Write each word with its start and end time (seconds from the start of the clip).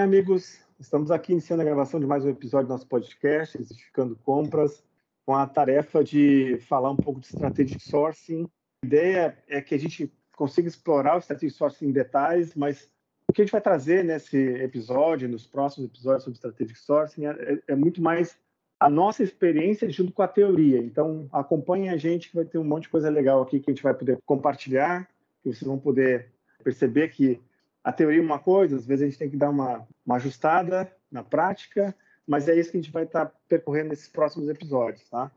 amigos? 0.00 0.58
Estamos 0.78 1.10
aqui 1.10 1.32
iniciando 1.32 1.60
a 1.60 1.64
gravação 1.64 2.00
de 2.00 2.06
mais 2.06 2.24
um 2.24 2.30
episódio 2.30 2.68
do 2.68 2.70
nosso 2.70 2.86
podcast, 2.86 3.58
Justificando 3.58 4.16
Compras, 4.16 4.82
com 5.26 5.34
a 5.34 5.46
tarefa 5.46 6.02
de 6.02 6.58
falar 6.68 6.90
um 6.90 6.96
pouco 6.96 7.20
de 7.20 7.26
Strategic 7.26 7.82
Sourcing. 7.82 8.48
A 8.82 8.86
ideia 8.86 9.38
é 9.46 9.60
que 9.60 9.74
a 9.74 9.78
gente 9.78 10.10
consiga 10.34 10.68
explorar 10.68 11.16
o 11.16 11.18
Strategic 11.18 11.56
Sourcing 11.56 11.88
em 11.88 11.92
detalhes, 11.92 12.54
mas 12.54 12.90
o 13.28 13.32
que 13.32 13.42
a 13.42 13.44
gente 13.44 13.52
vai 13.52 13.60
trazer 13.60 14.02
nesse 14.02 14.38
episódio, 14.38 15.28
nos 15.28 15.46
próximos 15.46 15.90
episódios 15.90 16.24
sobre 16.24 16.36
Strategic 16.36 16.78
Sourcing, 16.78 17.26
é, 17.26 17.60
é 17.68 17.76
muito 17.76 18.00
mais 18.02 18.38
a 18.80 18.88
nossa 18.88 19.22
experiência 19.22 19.90
junto 19.90 20.12
com 20.12 20.22
a 20.22 20.28
teoria. 20.28 20.78
Então, 20.78 21.28
acompanhem 21.30 21.90
a 21.90 21.98
gente 21.98 22.30
que 22.30 22.36
vai 22.36 22.46
ter 22.46 22.56
um 22.56 22.64
monte 22.64 22.84
de 22.84 22.88
coisa 22.88 23.10
legal 23.10 23.42
aqui 23.42 23.60
que 23.60 23.70
a 23.70 23.74
gente 23.74 23.82
vai 23.82 23.92
poder 23.92 24.18
compartilhar, 24.24 25.06
que 25.42 25.52
vocês 25.52 25.62
vão 25.62 25.78
poder 25.78 26.30
perceber 26.64 27.08
que 27.08 27.38
a 27.82 27.92
teoria 27.92 28.20
é 28.20 28.24
uma 28.24 28.38
coisa, 28.38 28.76
às 28.76 28.86
vezes 28.86 29.02
a 29.02 29.06
gente 29.08 29.18
tem 29.18 29.30
que 29.30 29.36
dar 29.36 29.50
uma, 29.50 29.86
uma 30.04 30.16
ajustada 30.16 30.90
na 31.10 31.22
prática, 31.22 31.94
mas 32.26 32.48
é 32.48 32.54
isso 32.54 32.70
que 32.70 32.76
a 32.76 32.80
gente 32.80 32.92
vai 32.92 33.04
estar 33.04 33.26
tá 33.26 33.36
percorrendo 33.48 33.88
nesses 33.88 34.08
próximos 34.08 34.48
episódios, 34.48 35.08
tá? 35.08 35.30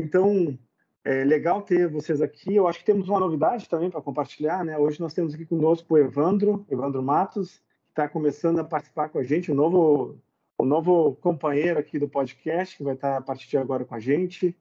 Então, 0.00 0.58
é 1.04 1.24
legal 1.24 1.62
ter 1.62 1.88
vocês 1.88 2.20
aqui. 2.20 2.56
Eu 2.56 2.66
acho 2.66 2.80
que 2.80 2.84
temos 2.84 3.08
uma 3.08 3.20
novidade 3.20 3.68
também 3.68 3.90
para 3.90 4.00
compartilhar, 4.00 4.64
né? 4.64 4.76
Hoje 4.76 5.00
nós 5.00 5.14
temos 5.14 5.34
aqui 5.34 5.46
conosco 5.46 5.94
o 5.94 5.98
Evandro, 5.98 6.66
Evandro 6.70 7.02
Matos, 7.02 7.58
que 7.86 7.92
está 7.92 8.08
começando 8.08 8.58
a 8.58 8.64
participar 8.64 9.08
com 9.08 9.18
a 9.18 9.22
gente, 9.22 9.50
o 9.50 9.54
novo, 9.54 10.18
o 10.58 10.64
novo 10.64 11.16
companheiro 11.16 11.78
aqui 11.78 11.98
do 11.98 12.08
podcast, 12.08 12.76
que 12.76 12.82
vai 12.82 12.94
estar 12.94 13.12
tá 13.12 13.18
a 13.18 13.22
partir 13.22 13.48
de 13.48 13.58
agora 13.58 13.84
com 13.84 13.94
a 13.94 14.00
gente. 14.00 14.56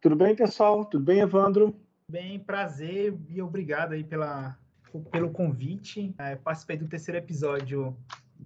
Tudo 0.00 0.16
bem, 0.16 0.34
pessoal? 0.34 0.84
Tudo 0.84 1.04
bem, 1.04 1.20
Evandro? 1.20 1.74
Bem, 2.08 2.38
prazer 2.38 3.16
e 3.28 3.40
obrigado 3.40 3.92
aí 3.92 4.04
pela, 4.04 4.58
pelo 5.00 5.30
convite. 5.30 6.14
É, 6.18 6.36
participei 6.36 6.76
do 6.76 6.88
terceiro 6.88 7.18
episódio 7.18 7.96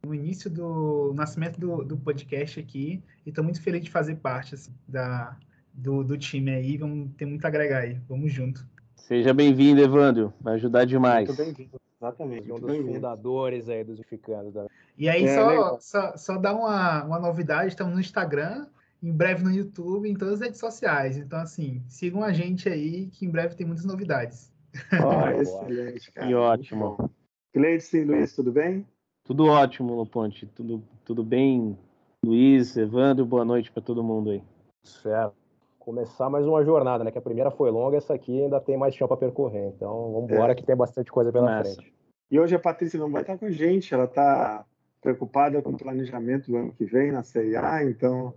no 0.05 0.15
início 0.15 0.51
do 0.51 1.13
nascimento 1.15 1.59
do, 1.59 1.85
do 1.85 1.97
podcast 1.97 2.61
aqui 2.61 3.03
e 3.25 3.31
estou 3.31 3.43
muito 3.43 3.61
feliz 3.61 3.83
de 3.83 3.91
fazer 3.91 4.17
parte 4.17 4.55
assim, 4.55 4.73
da, 4.87 5.37
do, 5.73 6.05
do 6.05 6.17
time 6.17 6.51
aí. 6.51 6.77
Vamos 6.77 7.11
ter 7.17 7.27
muito 7.27 7.45
a 7.45 7.49
agregar 7.49 7.81
aí. 7.81 7.99
Vamos 8.09 8.33
junto. 8.33 8.67
Seja 8.97 9.33
bem-vindo, 9.33 9.81
Evandro. 9.81 10.33
Vai 10.41 10.55
ajudar 10.55 10.85
demais. 10.85 11.29
Muito 11.29 11.43
bem-vindo. 11.43 11.81
Exatamente. 12.01 12.53
Um 12.53 12.61
dos 12.61 12.77
fundadores 12.77 13.69
aí 13.69 13.83
dos 13.83 13.97
Unificando. 13.97 14.53
Também. 14.53 14.71
E 14.97 15.09
aí, 15.09 15.25
é, 15.25 15.35
só, 15.35 15.79
só, 15.81 16.17
só 16.17 16.39
dar 16.39 16.55
uma, 16.55 17.05
uma 17.05 17.19
novidade: 17.19 17.69
estamos 17.69 17.95
no 17.95 18.01
Instagram, 18.01 18.67
em 19.03 19.13
breve 19.13 19.43
no 19.43 19.51
YouTube, 19.51 20.09
em 20.09 20.15
todas 20.15 20.35
as 20.35 20.41
redes 20.41 20.61
sociais. 20.61 21.17
Então, 21.17 21.41
assim, 21.41 21.83
sigam 21.89 22.23
a 22.23 22.33
gente 22.33 22.69
aí, 22.69 23.07
que 23.07 23.27
em 23.27 23.31
breve 23.31 23.57
tem 23.57 23.67
muitas 23.67 23.85
novidades. 23.85 24.53
Oh, 25.05 25.41
excelente, 25.41 26.13
cara. 26.13 26.27
Que 26.27 26.35
ótimo. 26.35 27.11
Cleiton, 27.53 28.05
Luiz, 28.07 28.35
tudo 28.35 28.53
bem? 28.53 28.87
Tudo 29.25 29.47
ótimo, 29.47 29.95
Loponte. 29.95 30.47
Tudo, 30.47 30.83
tudo 31.05 31.23
bem, 31.25 31.77
Luiz, 32.25 32.77
Evandro, 32.77 33.25
boa 33.27 33.45
noite 33.45 33.71
para 33.71 33.83
todo 33.83 34.03
mundo 34.03 34.31
aí. 34.31 34.43
Certo. 34.85 35.35
Começar 35.79 36.29
mais 36.29 36.47
uma 36.47 36.65
jornada, 36.65 37.05
né? 37.05 37.11
Que 37.11 37.19
a 37.19 37.23
primeira 37.23 37.51
foi 37.51 37.71
longa, 37.71 37.97
essa 37.97 38.15
aqui 38.15 38.43
ainda 38.43 38.61
tem 38.61 38.77
mais 38.77 38.95
chão 38.95 39.09
para 39.09 39.17
percorrer. 39.17 39.73
Então, 39.75 40.13
vamos 40.13 40.31
embora 40.31 40.53
é. 40.53 40.55
que 40.55 40.65
tem 40.65 40.77
bastante 40.77 41.11
coisa 41.11 41.33
pela 41.33 41.59
Nossa. 41.59 41.75
frente. 41.75 41.95
E 42.31 42.39
hoje 42.39 42.55
a 42.55 42.59
Patrícia 42.59 43.01
não 43.01 43.11
vai 43.11 43.23
estar 43.23 43.39
com 43.39 43.47
a 43.47 43.51
gente, 43.51 43.95
ela 43.95 44.05
está 44.05 44.65
preocupada 45.01 45.63
com 45.63 45.71
o 45.71 45.79
planejamento 45.79 46.51
do 46.51 46.57
ano 46.59 46.73
que 46.73 46.85
vem 46.85 47.11
na 47.11 47.23
CIA, 47.23 47.85
então. 47.85 48.35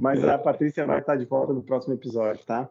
Mas 0.00 0.22
a 0.22 0.38
Patrícia 0.38 0.84
vai 0.84 0.98
estar 0.98 1.16
de 1.16 1.24
volta 1.24 1.52
no 1.52 1.62
próximo 1.62 1.94
episódio, 1.94 2.44
tá? 2.44 2.68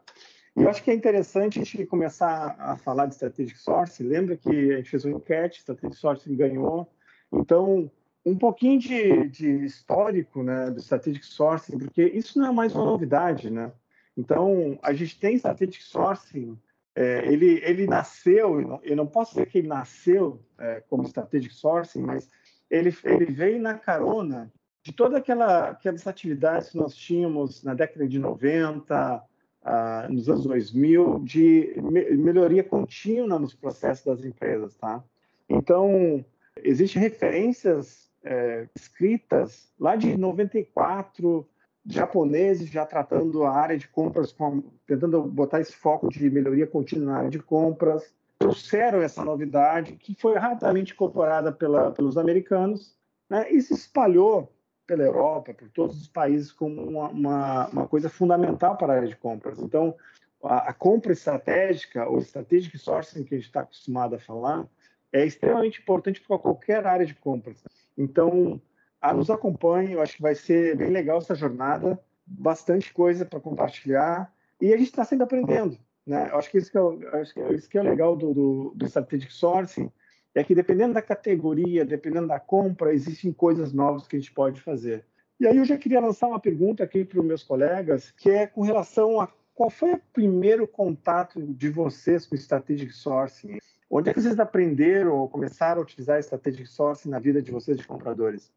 Eu 0.56 0.70
acho 0.70 0.84
que 0.84 0.92
é 0.92 0.94
interessante 0.94 1.60
a 1.60 1.64
gente 1.64 1.86
começar 1.86 2.56
a 2.60 2.76
falar 2.78 3.06
de 3.06 3.14
Strategic 3.14 3.58
Sourcing. 3.58 4.04
Lembra 4.04 4.36
que 4.36 4.50
a 4.50 4.78
gente 4.78 4.90
fez 4.90 5.06
uma 5.06 5.18
enquete, 5.18 5.60
Strategic 5.60 6.00
Sourcing 6.00 6.36
ganhou. 6.36 6.92
Então, 7.32 7.90
um 8.26 8.38
pouquinho 8.38 8.80
de, 8.80 9.28
de 9.30 9.66
histórico 9.66 10.44
né, 10.44 10.70
do 10.70 10.80
Strategic 10.80 11.26
Sourcing, 11.26 11.78
porque 11.78 12.04
isso 12.04 12.40
não 12.40 12.48
é 12.48 12.52
mais 12.52 12.76
uma 12.76 12.86
novidade. 12.86 13.50
Né? 13.50 13.72
Então, 14.18 14.78
a 14.82 14.94
gente 14.94 15.20
tem 15.20 15.36
Strategic 15.36 15.84
Sourcing, 15.84 16.58
é, 16.96 17.26
ele, 17.32 17.62
ele 17.64 17.88
nasceu, 17.88 18.82
eu 18.84 18.96
não 18.96 19.08
posso 19.08 19.34
dizer 19.34 19.46
que 19.46 19.60
ele 19.60 19.68
nasceu 19.68 20.44
é, 20.58 20.84
como 20.90 21.04
Strategic 21.04 21.54
Sourcing, 21.54 22.02
mas 22.02 22.30
ele, 22.70 22.94
ele 23.04 23.26
veio 23.26 23.62
na 23.62 23.76
carona 23.76 24.52
de 24.84 24.92
todas 24.92 25.18
aquela, 25.18 25.70
aquelas 25.70 26.06
atividades 26.08 26.70
que 26.70 26.78
nós 26.78 26.96
tínhamos 26.96 27.64
na 27.64 27.74
década 27.74 28.08
de 28.08 28.20
90, 28.20 29.24
ah, 29.72 30.08
nos 30.10 30.28
anos 30.28 30.46
2000 30.46 31.20
de 31.20 31.76
me 31.80 32.10
melhoria 32.18 32.64
contínua 32.64 33.38
nos 33.38 33.54
processos 33.54 34.04
das 34.04 34.26
empresas, 34.26 34.76
tá? 34.76 35.04
Então, 35.48 36.26
existem 36.64 37.00
referências 37.00 38.10
é, 38.24 38.68
escritas 38.76 39.72
lá 39.80 39.96
de 39.96 40.18
94, 40.18 41.48
japoneses 41.86 42.68
já 42.68 42.84
tratando 42.84 43.44
a 43.44 43.52
área 43.52 43.78
de 43.78 43.88
compras, 43.88 44.32
com, 44.32 44.64
tentando 44.88 45.22
botar 45.22 45.62
esse 45.62 45.74
foco 45.74 46.10
de 46.10 46.32
melhoria 46.32 46.66
contínua 46.66 47.14
na 47.14 47.18
área 47.20 47.30
de 47.30 47.40
compras, 47.40 48.12
trouxeram 48.40 49.04
essa 49.04 49.24
novidade 49.24 49.98
que 49.98 50.16
foi 50.16 50.36
rapidamente 50.36 50.94
incorporada 50.94 51.52
pela, 51.52 51.92
pelos 51.92 52.18
americanos 52.18 52.98
né, 53.30 53.52
e 53.52 53.62
se 53.62 53.76
espalhou 53.76 54.52
pela 54.90 55.04
Europa, 55.04 55.54
por 55.54 55.70
todos 55.70 56.02
os 56.02 56.08
países, 56.08 56.52
como 56.52 56.82
uma, 56.82 57.10
uma, 57.10 57.68
uma 57.68 57.88
coisa 57.88 58.10
fundamental 58.10 58.76
para 58.76 58.94
a 58.94 58.96
área 58.96 59.08
de 59.08 59.16
compras. 59.16 59.60
Então, 59.60 59.96
a, 60.44 60.70
a 60.70 60.74
compra 60.74 61.14
estratégica, 61.14 62.10
ou 62.10 62.18
strategic 62.18 62.76
sourcing, 62.80 63.24
que 63.24 63.36
a 63.36 63.38
gente 63.38 63.46
está 63.46 63.62
acostumado 63.62 64.16
a 64.16 64.20
falar, 64.20 64.66
é 65.14 65.24
extremamente 65.24 65.80
importante 65.80 66.20
para 66.20 66.40
qualquer 66.40 66.88
área 66.88 67.06
de 67.06 67.14
compras. 67.14 67.64
Então, 67.96 68.60
a, 69.00 69.14
nos 69.14 69.30
acompanhe, 69.30 69.94
eu 69.94 70.02
acho 70.02 70.16
que 70.16 70.24
vai 70.24 70.34
ser 70.34 70.76
bem 70.76 70.90
legal 70.90 71.20
essa 71.20 71.36
jornada, 71.36 72.00
bastante 72.26 72.92
coisa 72.92 73.24
para 73.26 73.40
compartilhar, 73.40 74.34
e 74.60 74.74
a 74.74 74.78
gente 74.78 74.90
está 74.90 75.06
sempre 75.06 75.26
aprendendo. 75.26 75.78
Né? 76.04 76.30
Eu 76.32 76.40
acho 76.40 76.50
que 76.50 76.58
isso 76.58 76.72
que 76.72 76.78
é, 76.80 77.22
acho 77.22 77.34
que 77.36 77.40
é, 77.42 77.54
isso 77.54 77.70
que 77.70 77.78
é 77.78 77.84
legal 77.84 78.16
do, 78.16 78.34
do, 78.34 78.74
do 78.76 78.86
strategic 78.88 79.32
sourcing, 79.32 79.92
é 80.36 80.44
que 80.44 80.56
dependendo 80.56 80.94
da 80.94 81.02
categoria, 81.02 81.86
dependendo 81.86 82.28
da 82.28 82.40
compra, 82.40 82.94
existem 82.94 83.32
coisas 83.32 83.74
novas 83.74 84.08
que 84.08 84.16
a 84.16 84.20
gente 84.20 84.32
pode 84.32 84.62
fazer. 84.62 85.06
E 85.40 85.48
aí 85.48 85.58
eu 85.58 85.66
já 85.66 85.78
queria 85.78 86.00
lançar 86.02 86.28
uma 86.28 86.40
pergunta 86.40 86.84
aqui 86.84 87.06
para 87.06 87.20
os 87.20 87.26
meus 87.26 87.44
colegas, 87.44 88.12
que 88.12 88.30
é 88.30 88.46
com 88.46 88.62
relação 88.62 89.22
a 89.22 89.30
qual 89.56 89.70
foi 89.70 89.94
o 89.94 90.02
primeiro 90.14 90.66
contato 90.68 91.42
de 91.42 91.70
vocês 91.70 92.26
com 92.26 92.36
Strategic 92.36 92.94
Sourcing? 92.94 93.58
Onde 93.90 94.10
é 94.10 94.14
que 94.14 94.22
vocês 94.22 94.40
aprenderam 94.40 95.18
ou 95.18 95.28
começaram 95.28 95.82
a 95.82 95.84
utilizar 95.84 96.20
Strategic 96.20 96.68
Sourcing 96.68 97.10
na 97.10 97.20
vida 97.20 97.42
de 97.42 97.52
vocês 97.52 97.78
de 97.78 97.86
compradores? 97.86 98.52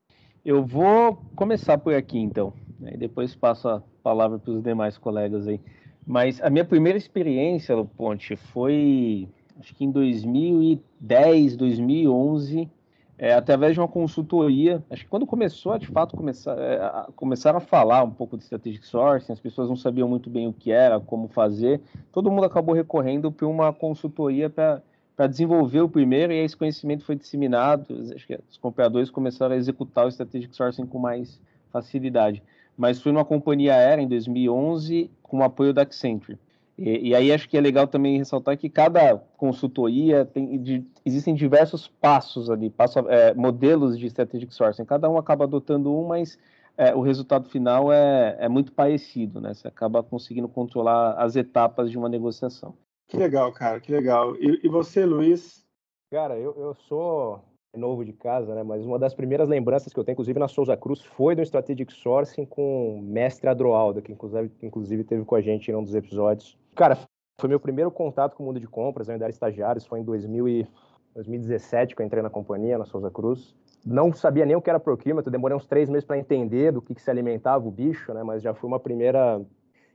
Eu 0.45 0.65
vou 0.65 1.17
começar 1.35 1.79
por 1.79 1.95
aqui, 1.95 2.19
então. 2.19 2.53
E 2.87 2.97
depois 2.97 3.35
passo 3.35 3.69
a 3.69 3.83
palavra 4.03 4.39
para 4.39 4.53
os 4.53 4.63
demais 4.63 4.99
colegas 4.99 5.49
aí. 5.49 5.61
Mas 6.07 6.41
a 6.41 6.51
minha 6.51 6.65
primeira 6.65 6.99
experiência, 6.99 7.77
Ponte, 7.97 8.37
foi 8.37 9.29
acho 9.63 9.75
que 9.75 9.85
em 9.85 9.91
2010, 9.91 11.57
2011, 11.57 12.69
é, 13.17 13.33
através 13.33 13.75
de 13.75 13.81
uma 13.81 13.87
consultoria. 13.87 14.83
Acho 14.91 15.05
que 15.05 15.09
quando 15.09 15.25
começou, 15.25 15.79
de 15.79 15.87
fato, 15.87 16.17
começar, 16.17 16.59
é, 16.59 16.81
a, 16.81 17.09
começaram 17.15 17.59
a 17.59 17.61
falar 17.61 18.03
um 18.03 18.11
pouco 18.11 18.37
de 18.37 18.43
strategic 18.43 18.85
sourcing, 18.85 19.33
as 19.33 19.39
pessoas 19.39 19.69
não 19.69 19.77
sabiam 19.77 20.09
muito 20.09 20.29
bem 20.29 20.49
o 20.49 20.53
que 20.53 20.73
era, 20.73 20.99
como 20.99 21.29
fazer. 21.29 21.81
Todo 22.11 22.31
mundo 22.31 22.45
acabou 22.45 22.75
recorrendo 22.75 23.31
para 23.31 23.47
uma 23.47 23.73
consultoria 23.73 24.51
para 24.51 24.83
desenvolver 25.29 25.83
o 25.83 25.89
primeiro 25.89 26.33
e 26.33 26.39
esse 26.39 26.57
conhecimento 26.57 27.05
foi 27.05 27.15
disseminado. 27.15 27.87
Acho 28.13 28.27
que 28.27 28.41
os 28.51 28.57
compradores 28.57 29.11
começaram 29.11 29.55
a 29.55 29.59
executar 29.59 30.07
o 30.07 30.09
strategic 30.09 30.57
sourcing 30.57 30.87
com 30.87 30.99
mais 30.99 31.41
facilidade. 31.71 32.43
Mas 32.77 33.01
foi 33.01 33.13
numa 33.13 33.25
companhia 33.25 33.75
aérea 33.75 34.03
em 34.03 34.09
2011 34.09 35.09
com 35.23 35.39
o 35.39 35.43
apoio 35.45 35.73
da 35.73 35.83
Accenture. 35.83 36.37
E, 36.83 37.11
e, 37.11 37.15
aí 37.15 37.33
acho 37.33 37.49
que 37.49 37.57
é 37.57 37.61
legal 37.61 37.87
também 37.87 38.19
ressaltar 38.19 38.59
que 38.59 38.69
cada 38.69 39.17
consultoria 39.37 40.25
tem 40.25 40.61
de, 40.61 40.85
existem 41.05 41.33
diversos 41.33 41.87
passos 41.87 42.51
ali, 42.51 42.69
passo, 42.69 42.99
é, 43.09 43.33
modelos 43.35 43.97
de 43.97 44.07
strategic 44.07 44.53
sourcing. 44.53 44.85
Cada 44.85 45.09
um 45.09 45.17
acaba 45.17 45.45
adotando 45.45 45.95
um, 45.97 46.09
mas 46.09 46.37
é, 46.77 46.93
o 46.93 47.01
resultado 47.01 47.49
final 47.49 47.93
é, 47.93 48.37
é 48.41 48.49
muito 48.49 48.73
parecido, 48.73 49.41
né? 49.41 49.55
Você 49.55 49.69
acaba 49.69 50.03
conseguindo 50.03 50.49
controlar 50.49 51.15
as 51.15 51.37
etapas 51.37 51.89
de 51.89 51.97
uma 51.97 52.09
negociação. 52.09 52.75
Que 53.07 53.17
legal, 53.17 53.53
cara, 53.53 53.79
que 53.79 53.93
legal. 53.93 54.35
E, 54.37 54.61
e 54.65 54.69
você, 54.69 55.07
Luiz? 55.07 55.65
Cara, 56.11 56.37
eu, 56.37 56.53
eu 56.59 56.75
sou 56.75 57.45
novo 57.77 58.05
de 58.05 58.13
casa, 58.13 58.55
né? 58.55 58.63
Mas 58.63 58.85
uma 58.85 58.99
das 58.99 59.15
primeiras 59.15 59.49
lembranças 59.49 59.93
que 59.93 59.99
eu 59.99 60.05
tenho, 60.05 60.15
inclusive 60.15 60.39
na 60.39 60.49
Souza 60.49 60.77
Cruz, 60.77 61.03
foi 61.03 61.35
do 61.35 61.43
Strategic 61.43 61.93
Sourcing 61.93 62.45
com 62.45 62.99
o 62.99 63.03
mestre 63.03 63.49
Adroaldo, 63.49 64.03
que 64.03 64.13
inclusive, 64.13 65.05
teve 65.05 65.25
com 65.25 65.35
a 65.35 65.41
gente 65.41 65.71
em 65.71 65.75
um 65.75 65.83
dos 65.83 65.95
episódios. 65.95 66.59
Cara, 66.75 66.99
foi 67.41 67.49
meu 67.49 67.59
primeiro 67.59 67.91
contato 67.91 68.37
com 68.37 68.43
o 68.43 68.47
mundo 68.47 68.61
de 68.61 68.69
compras, 68.69 69.09
eu 69.09 69.13
ainda 69.13 69.25
era 69.25 69.33
estagiário, 69.33 69.79
isso 69.79 69.89
foi 69.89 70.01
em 70.01 70.05
2000 70.05 70.49
e 70.49 70.69
2017 71.15 71.95
que 71.95 72.03
eu 72.03 72.07
entrei 72.07 72.23
na 72.23 72.31
companhia, 72.31 72.79
na 72.79 72.85
Souza 72.85 73.11
Cruz. 73.11 73.55
Não 73.85 74.13
sabia 74.13 74.47
nem 74.47 74.55
o 74.55 74.63
que 74.63 74.71
era 74.71 74.79
proquímetro, 74.79 75.31
demorei 75.31 75.57
uns 75.57 75.67
três 75.67 75.89
meses 75.89 76.05
para 76.05 76.19
entender 76.19 76.73
do 76.73 76.81
que, 76.81 76.95
que, 76.95 77.03
se 77.03 77.11
alimentava 77.11 77.67
o 77.67 77.71
bicho, 77.71 78.13
né? 78.15 78.23
Mas 78.23 78.43
já 78.43 78.55
foi 78.55 78.69
uma 78.69 78.79
primeira 78.79 79.41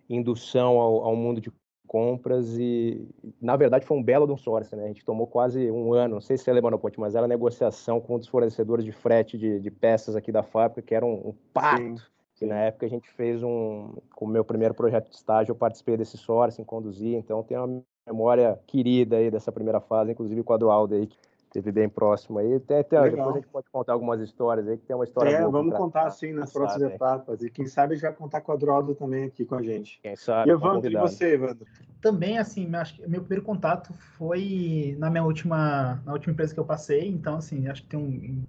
indução 0.10 0.80
ao, 0.80 1.06
ao 1.06 1.16
mundo 1.16 1.40
de 1.40 1.52
compras 1.88 2.58
e, 2.58 3.08
na 3.42 3.56
verdade, 3.56 3.86
foi 3.86 3.98
um 3.98 4.04
belo 4.04 4.28
de 4.28 4.34
um 4.34 4.38
source, 4.38 4.76
né? 4.76 4.84
A 4.84 4.88
gente 4.88 5.06
tomou 5.06 5.26
quase 5.26 5.72
um 5.72 5.94
ano, 5.94 6.16
não 6.16 6.22
sei 6.22 6.38
se 6.38 6.44
você 6.44 6.54
lembra 6.54 6.72
no 6.72 6.80
ponte, 6.80 7.00
mas 7.00 7.16
era 7.16 7.28
negociação 7.28 8.00
com 8.00 8.16
um 8.16 8.20
dos 8.20 8.28
fornecedores 8.28 8.84
de 8.84 8.92
frete 8.92 9.38
de, 9.38 9.60
de 9.60 9.72
peças 9.72 10.16
aqui 10.16 10.32
da 10.32 10.44
fábrica, 10.44 10.82
que 10.82 10.94
era 10.94 11.06
um, 11.06 11.30
um 11.30 11.34
pacto. 11.54 12.12
Que 12.36 12.46
na 12.46 12.56
época 12.60 12.86
a 12.86 12.90
gente 12.90 13.10
fez 13.10 13.42
um, 13.42 13.96
com 14.14 14.26
o 14.26 14.28
meu 14.28 14.46
primeiro 14.46 14.76
projeto 14.76 15.10
de 15.10 15.16
estágio, 15.16 15.54
eu 15.54 15.56
participei 15.56 15.98
desse 15.98 16.18
sourcing, 16.18 16.64
conduzi, 16.64 17.16
então 17.16 17.42
tem 17.42 17.58
uma 17.58 17.82
memória 18.06 18.60
querida 18.68 19.18
aí 19.18 19.32
dessa 19.32 19.52
primeira 19.52 19.80
fase, 19.80 20.12
inclusive 20.12 20.42
o 20.42 20.44
quadro 20.44 20.70
Aldo 20.70 20.94
aí, 20.94 21.08
que 21.08 21.18
esteve 21.58 21.72
bem 21.72 21.90
próximo 21.90 22.40
aí. 22.40 22.56
Até, 22.56 22.80
até 22.80 23.10
depois 23.10 23.36
a 23.36 23.40
gente 23.40 23.48
pode 23.48 23.70
contar 23.70 23.94
algumas 23.94 24.22
histórias 24.22 24.68
aí, 24.68 24.78
que 24.78 24.86
tem 24.86 24.96
uma 24.96 25.06
história 25.06 25.32
É, 25.32 25.40
boa 25.40 25.52
vamos 25.52 25.70
pra- 25.70 25.78
contar 25.78 26.10
sim 26.12 26.32
nas 26.34 26.52
próximas 26.52 26.92
é. 26.92 26.96
etapas. 26.96 27.42
E 27.44 27.50
quem 27.50 27.66
sabe 27.68 27.94
a 27.94 27.96
gente 27.96 28.04
vai 28.04 28.14
contar 28.14 28.42
com 28.42 28.52
o 28.52 28.56
Adroaldo 28.56 28.96
também 28.96 29.26
aqui 29.26 29.46
com 29.46 29.56
a 29.56 29.62
gente. 29.62 30.00
Quem 30.02 30.16
sabe, 30.16 30.52
E 30.52 30.54
tá 30.54 30.60
Evandro, 30.60 30.92
e 30.92 30.96
você, 30.96 31.34
Evandro? 31.34 31.66
Também, 32.00 32.38
assim, 32.38 32.68
meu- 32.68 32.80
acho 32.80 32.96
que 32.96 33.08
meu 33.08 33.22
primeiro 33.22 33.44
contato 33.44 33.94
foi 33.94 34.96
na 35.00 35.10
minha 35.10 35.24
última, 35.24 36.02
na 36.06 36.14
última 36.14 36.34
empresa 36.34 36.54
que 36.54 36.60
eu 36.60 36.66
passei. 36.66 37.08
Então, 37.08 37.36
assim, 37.38 37.68
acho 37.68 37.82
que 37.84 37.90
tem 37.90 38.00
um- 38.00 38.44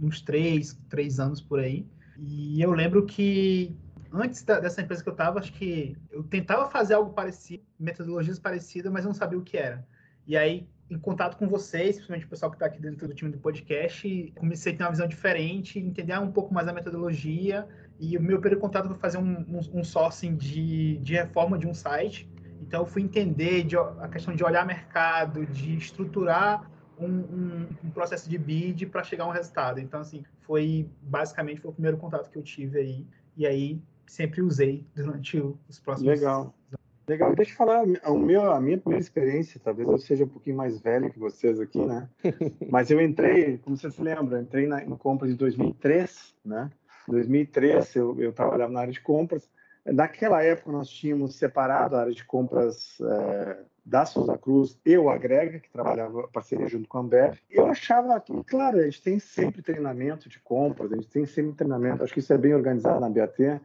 uns 0.00 0.20
três, 0.20 0.78
três 0.88 1.18
anos 1.18 1.40
por 1.40 1.58
aí. 1.58 1.84
E 2.16 2.62
eu 2.62 2.70
lembro 2.70 3.04
que 3.04 3.76
antes 4.12 4.44
da- 4.44 4.60
dessa 4.60 4.80
empresa 4.80 5.02
que 5.02 5.08
eu 5.08 5.12
estava, 5.14 5.40
acho 5.40 5.52
que 5.52 5.96
eu 6.12 6.22
tentava 6.22 6.70
fazer 6.70 6.94
algo 6.94 7.12
parecido, 7.12 7.64
metodologias 7.78 8.38
parecidas, 8.38 8.92
mas 8.92 9.04
não 9.04 9.12
sabia 9.12 9.36
o 9.36 9.42
que 9.42 9.56
era. 9.56 9.84
E 10.24 10.36
aí, 10.36 10.68
em 10.90 10.98
contato 10.98 11.36
com 11.36 11.48
vocês, 11.48 11.96
principalmente 11.96 12.26
o 12.26 12.28
pessoal 12.28 12.50
que 12.50 12.56
está 12.56 12.66
aqui 12.66 12.80
dentro 12.80 13.08
do 13.08 13.14
time 13.14 13.30
do 13.30 13.38
podcast, 13.38 14.32
comecei 14.36 14.72
a 14.72 14.76
ter 14.76 14.82
uma 14.82 14.90
visão 14.90 15.06
diferente, 15.06 15.78
entender 15.78 16.18
um 16.18 16.30
pouco 16.30 16.52
mais 16.52 16.68
a 16.68 16.72
metodologia. 16.72 17.66
E 17.98 18.16
o 18.18 18.22
meu 18.22 18.38
primeiro 18.38 18.60
contato 18.60 18.88
foi 18.88 18.96
fazer 18.98 19.18
um, 19.18 19.40
um, 19.48 19.60
um 19.80 19.84
sourcing 19.84 20.34
de, 20.36 20.98
de 20.98 21.14
reforma 21.14 21.56
de 21.58 21.66
um 21.66 21.72
site. 21.72 22.28
Então, 22.60 22.82
eu 22.82 22.86
fui 22.86 23.02
entender 23.02 23.64
de, 23.64 23.76
a 23.76 24.08
questão 24.10 24.34
de 24.34 24.44
olhar 24.44 24.66
mercado, 24.66 25.46
de 25.46 25.76
estruturar 25.76 26.70
um, 26.98 27.06
um, 27.06 27.68
um 27.84 27.90
processo 27.90 28.28
de 28.28 28.38
bid 28.38 28.86
para 28.86 29.02
chegar 29.02 29.24
a 29.24 29.28
um 29.28 29.30
resultado. 29.30 29.80
Então, 29.80 30.00
assim, 30.00 30.24
foi 30.40 30.88
basicamente 31.02 31.60
foi 31.60 31.70
o 31.70 31.74
primeiro 31.74 31.96
contato 31.96 32.30
que 32.30 32.36
eu 32.36 32.42
tive 32.42 32.78
aí. 32.78 33.06
E 33.36 33.46
aí, 33.46 33.82
sempre 34.06 34.42
usei 34.42 34.86
durante 34.94 35.38
os 35.68 35.78
próximos 35.80 36.20
Legal. 36.20 36.54
Legal, 37.06 37.34
deixa 37.34 37.52
eu 37.52 37.56
falar 37.56 37.84
meu, 37.86 38.50
a 38.50 38.60
minha 38.60 38.78
primeira 38.78 39.02
experiência, 39.02 39.60
talvez 39.62 39.86
eu 39.88 39.98
seja 39.98 40.24
um 40.24 40.28
pouquinho 40.28 40.56
mais 40.56 40.80
velho 40.80 41.10
que 41.10 41.18
vocês 41.18 41.60
aqui, 41.60 41.84
né? 41.84 42.08
Mas 42.70 42.90
eu 42.90 43.00
entrei, 43.00 43.58
como 43.58 43.76
você 43.76 43.90
se 43.90 44.00
lembra, 44.00 44.38
eu 44.38 44.42
entrei 44.42 44.66
na, 44.66 44.82
em 44.82 44.96
compras 44.96 45.30
em 45.30 45.36
2003, 45.36 46.34
né? 46.44 46.70
Em 47.08 47.12
2003 47.12 47.96
eu, 47.96 48.18
eu 48.18 48.32
trabalhava 48.32 48.72
na 48.72 48.80
área 48.80 48.92
de 48.92 49.00
compras. 49.00 49.50
Naquela 49.84 50.42
época 50.42 50.72
nós 50.72 50.88
tínhamos 50.88 51.36
separado 51.36 51.94
a 51.94 52.00
área 52.00 52.12
de 52.14 52.24
compras 52.24 52.98
eh, 53.02 53.58
da 53.84 54.06
Souza 54.06 54.38
Cruz 54.38 54.78
e 54.84 54.96
o 54.96 55.10
Agrega, 55.10 55.60
que 55.60 55.70
trabalhava 55.70 56.26
parceria 56.28 56.66
junto 56.66 56.88
com 56.88 56.96
a 56.96 57.00
Ambev. 57.02 57.36
Eu 57.50 57.66
achava 57.66 58.18
que, 58.18 58.32
claro, 58.44 58.78
a 58.78 58.84
gente 58.84 59.02
tem 59.02 59.18
sempre 59.18 59.60
treinamento 59.60 60.26
de 60.26 60.40
compras, 60.40 60.90
a 60.90 60.96
gente 60.96 61.08
tem 61.08 61.26
sempre 61.26 61.52
treinamento, 61.52 62.02
acho 62.02 62.14
que 62.14 62.20
isso 62.20 62.32
é 62.32 62.38
bem 62.38 62.54
organizado 62.54 62.98
na 62.98 63.10
BAT, 63.10 63.60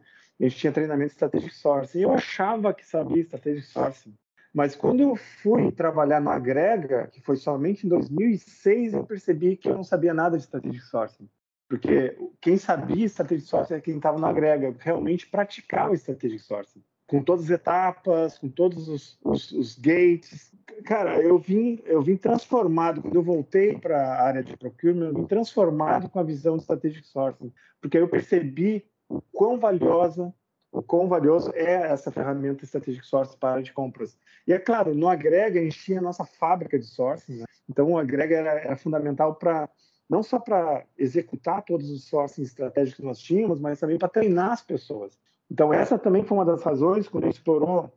a 0.46 0.48
gente 0.48 0.58
tinha 0.58 0.72
treinamento 0.72 1.08
de 1.08 1.12
Strategic 1.12 1.54
Sourcing. 1.54 2.00
Eu 2.00 2.12
achava 2.12 2.72
que 2.72 2.86
sabia 2.86 3.22
Strategic 3.22 3.66
Sourcing. 3.66 4.14
Mas 4.52 4.74
quando 4.74 5.00
eu 5.00 5.14
fui 5.14 5.70
trabalhar 5.70 6.20
no 6.20 6.30
Agrega, 6.30 7.06
que 7.12 7.20
foi 7.20 7.36
somente 7.36 7.86
em 7.86 7.88
2006, 7.88 8.94
eu 8.94 9.04
percebi 9.04 9.56
que 9.56 9.68
eu 9.68 9.76
não 9.76 9.84
sabia 9.84 10.12
nada 10.12 10.36
de 10.36 10.42
Strategic 10.42 10.84
Sourcing. 10.84 11.28
Porque 11.68 12.18
quem 12.40 12.56
sabia 12.56 13.06
Strategic 13.06 13.48
Sourcing 13.48 13.74
é 13.74 13.80
quem 13.80 13.96
estava 13.96 14.18
no 14.18 14.26
Agrega, 14.26 14.74
realmente 14.80 15.28
praticava 15.28 15.94
Strategic 15.94 16.42
Sourcing. 16.42 16.82
Com 17.06 17.22
todas 17.22 17.44
as 17.44 17.50
etapas, 17.50 18.38
com 18.38 18.48
todos 18.48 18.88
os, 18.88 19.18
os, 19.22 19.52
os 19.52 19.78
gates. 19.78 20.52
Cara, 20.84 21.20
eu 21.20 21.38
vim, 21.38 21.80
eu 21.84 22.02
vim 22.02 22.16
transformado. 22.16 23.02
Quando 23.02 23.16
eu 23.16 23.22
voltei 23.22 23.78
para 23.78 24.00
a 24.00 24.22
área 24.22 24.42
de 24.42 24.56
procurement, 24.56 25.08
eu 25.08 25.14
vim 25.14 25.26
transformado 25.26 26.08
com 26.08 26.18
a 26.18 26.24
visão 26.24 26.56
de 26.56 26.62
Strategic 26.62 27.06
Sourcing. 27.06 27.52
Porque 27.80 27.98
eu 27.98 28.08
percebi 28.08 28.84
o 29.10 29.20
quão 29.32 29.58
valiosa, 29.58 30.32
o 30.70 30.80
quão 30.80 31.08
valioso 31.08 31.50
é 31.52 31.90
essa 31.90 32.12
ferramenta 32.12 32.64
Strategic 32.64 33.04
Sourcing 33.04 33.36
para 33.38 33.60
de 33.60 33.72
compras. 33.72 34.16
E 34.46 34.52
é 34.52 34.58
claro, 34.58 34.94
no 34.94 35.08
Agrega 35.08 35.58
a 35.58 35.62
gente 35.62 35.80
tinha 35.80 35.98
a 35.98 36.02
nossa 36.02 36.24
fábrica 36.24 36.78
de 36.78 36.86
sourcing, 36.86 37.38
né? 37.38 37.44
então 37.68 37.90
o 37.90 37.98
Agrega 37.98 38.36
era, 38.36 38.50
era 38.52 38.76
fundamental 38.76 39.34
para 39.34 39.68
não 40.08 40.22
só 40.22 40.38
para 40.40 40.84
executar 40.98 41.62
todos 41.62 41.88
os 41.90 42.04
sourcing 42.04 42.42
estratégicos 42.42 42.96
que 42.96 43.06
nós 43.06 43.18
tínhamos, 43.18 43.60
mas 43.60 43.78
também 43.78 43.98
para 43.98 44.08
treinar 44.08 44.52
as 44.52 44.62
pessoas. 44.62 45.18
Então 45.50 45.72
essa 45.72 45.98
também 45.98 46.24
foi 46.24 46.38
uma 46.38 46.44
das 46.44 46.62
razões 46.62 47.08
quando 47.08 47.24
a 47.24 47.26
gente 47.26 47.36
explorou 47.36 47.92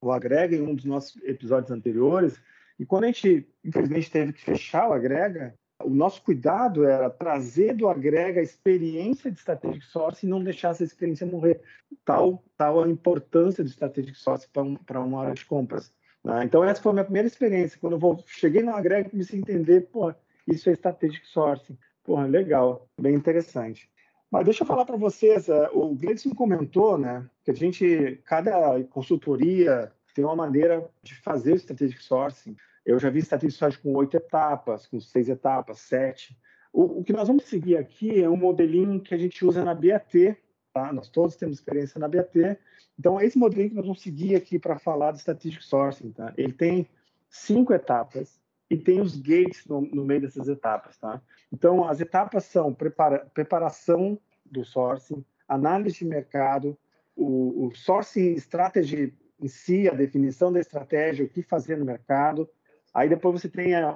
o 0.00 0.10
Agrega 0.10 0.56
em 0.56 0.62
um 0.62 0.74
dos 0.74 0.84
nossos 0.84 1.22
episódios 1.22 1.70
anteriores, 1.70 2.40
e 2.78 2.84
quando 2.84 3.04
a 3.04 3.06
gente 3.06 3.48
infelizmente 3.64 4.10
teve 4.10 4.32
que 4.32 4.42
fechar 4.42 4.88
o 4.88 4.92
Agrega, 4.92 5.54
o 5.84 5.90
nosso 5.90 6.22
cuidado 6.22 6.84
era 6.84 7.10
trazer 7.10 7.74
do 7.74 7.88
Agrega 7.88 8.40
a 8.40 8.42
experiência 8.42 9.30
de 9.30 9.38
Strategic 9.38 9.84
Sourcing 9.84 10.26
e 10.26 10.30
não 10.30 10.42
deixar 10.42 10.70
essa 10.70 10.84
experiência 10.84 11.26
morrer. 11.26 11.60
Tal, 12.04 12.42
tal 12.56 12.82
a 12.82 12.88
importância 12.88 13.62
de 13.62 13.70
Strategic 13.70 14.16
Sourcing 14.18 14.48
para 14.86 15.00
um, 15.00 15.06
uma 15.06 15.22
área 15.22 15.34
de 15.34 15.44
compras. 15.44 15.92
né? 16.24 16.44
Então, 16.44 16.64
essa 16.64 16.80
foi 16.80 16.90
a 16.90 16.94
minha 16.94 17.04
primeira 17.04 17.28
experiência. 17.28 17.78
Quando 17.80 17.94
eu 17.94 17.98
vou, 17.98 18.22
cheguei 18.26 18.62
no 18.62 18.74
Agrega, 18.74 19.10
comecei 19.10 19.38
a 19.38 19.42
entender, 19.42 19.82
pô, 19.92 20.12
isso 20.46 20.70
é 20.70 20.72
Strategic 20.72 21.26
Sourcing. 21.26 21.76
Pô, 22.04 22.20
legal, 22.22 22.88
bem 22.98 23.14
interessante. 23.14 23.90
Mas 24.30 24.44
deixa 24.44 24.62
eu 24.62 24.66
falar 24.66 24.84
para 24.84 24.96
vocês, 24.96 25.48
eh, 25.48 25.70
o 25.72 25.94
Gleison 25.94 26.34
comentou, 26.34 26.98
né, 26.98 27.28
que 27.44 27.50
a 27.50 27.54
gente, 27.54 28.20
cada 28.24 28.82
consultoria 28.84 29.92
tem 30.14 30.24
uma 30.24 30.34
maneira 30.34 30.88
de 31.02 31.14
fazer 31.14 31.52
o 31.52 31.56
Strategic 31.56 32.02
Sourcing. 32.02 32.56
Eu 32.86 33.00
já 33.00 33.10
vi 33.10 33.20
Sourcing 33.20 33.80
com 33.82 33.94
oito 33.96 34.16
etapas, 34.16 34.86
com 34.86 35.00
seis 35.00 35.28
etapas, 35.28 35.80
sete. 35.80 36.38
O, 36.72 37.00
o, 37.00 37.04
que 37.04 37.12
nós 37.12 37.26
vamos 37.26 37.44
seguir 37.44 37.76
aqui 37.76 38.22
é 38.22 38.30
um 38.30 38.36
modelinho 38.36 39.00
que 39.00 39.12
a 39.12 39.18
gente 39.18 39.44
usa 39.44 39.64
na 39.64 39.74
BAT, 39.74 40.36
tá? 40.72 40.92
Nós 40.92 41.08
todos 41.08 41.34
temos 41.34 41.56
experiência 41.56 41.98
na 41.98 42.06
BAT. 42.06 42.56
Então, 42.96 43.20
esse 43.20 43.36
modelinho 43.36 43.70
que 43.70 43.74
nós 43.74 43.84
vamos 43.84 44.00
seguir 44.00 44.36
aqui 44.36 44.56
para 44.56 44.78
falar 44.78 45.10
do 45.10 45.18
Strategic 45.18 45.64
Sourcing, 45.64 46.12
tá? 46.12 46.32
Ele 46.36 46.52
tem 46.52 46.88
cinco 47.28 47.72
etapas 47.72 48.40
e 48.70 48.76
tem 48.76 49.00
os 49.00 49.16
gates 49.16 49.66
no, 49.66 49.80
no 49.80 50.04
meio 50.04 50.20
dessas 50.20 50.46
etapas, 50.46 50.96
tá? 50.96 51.20
Então, 51.52 51.88
as 51.88 52.00
etapas 52.00 52.44
são 52.44 52.72
prepara, 52.72 53.26
preparação 53.34 54.16
do 54.44 54.64
sourcing, 54.64 55.24
análise 55.48 55.98
de 55.98 56.04
mercado, 56.04 56.78
o, 57.16 57.66
o 57.66 57.74
sourcing 57.74 58.34
strategy 58.34 59.12
em 59.40 59.48
si, 59.48 59.88
a 59.88 59.92
definição 59.92 60.52
da 60.52 60.60
estratégia, 60.60 61.24
o 61.24 61.28
que 61.28 61.42
fazer 61.42 61.76
no 61.76 61.84
mercado, 61.84 62.48
Aí 62.96 63.10
depois 63.10 63.42
você 63.42 63.46
tem 63.46 63.74
a, 63.74 63.94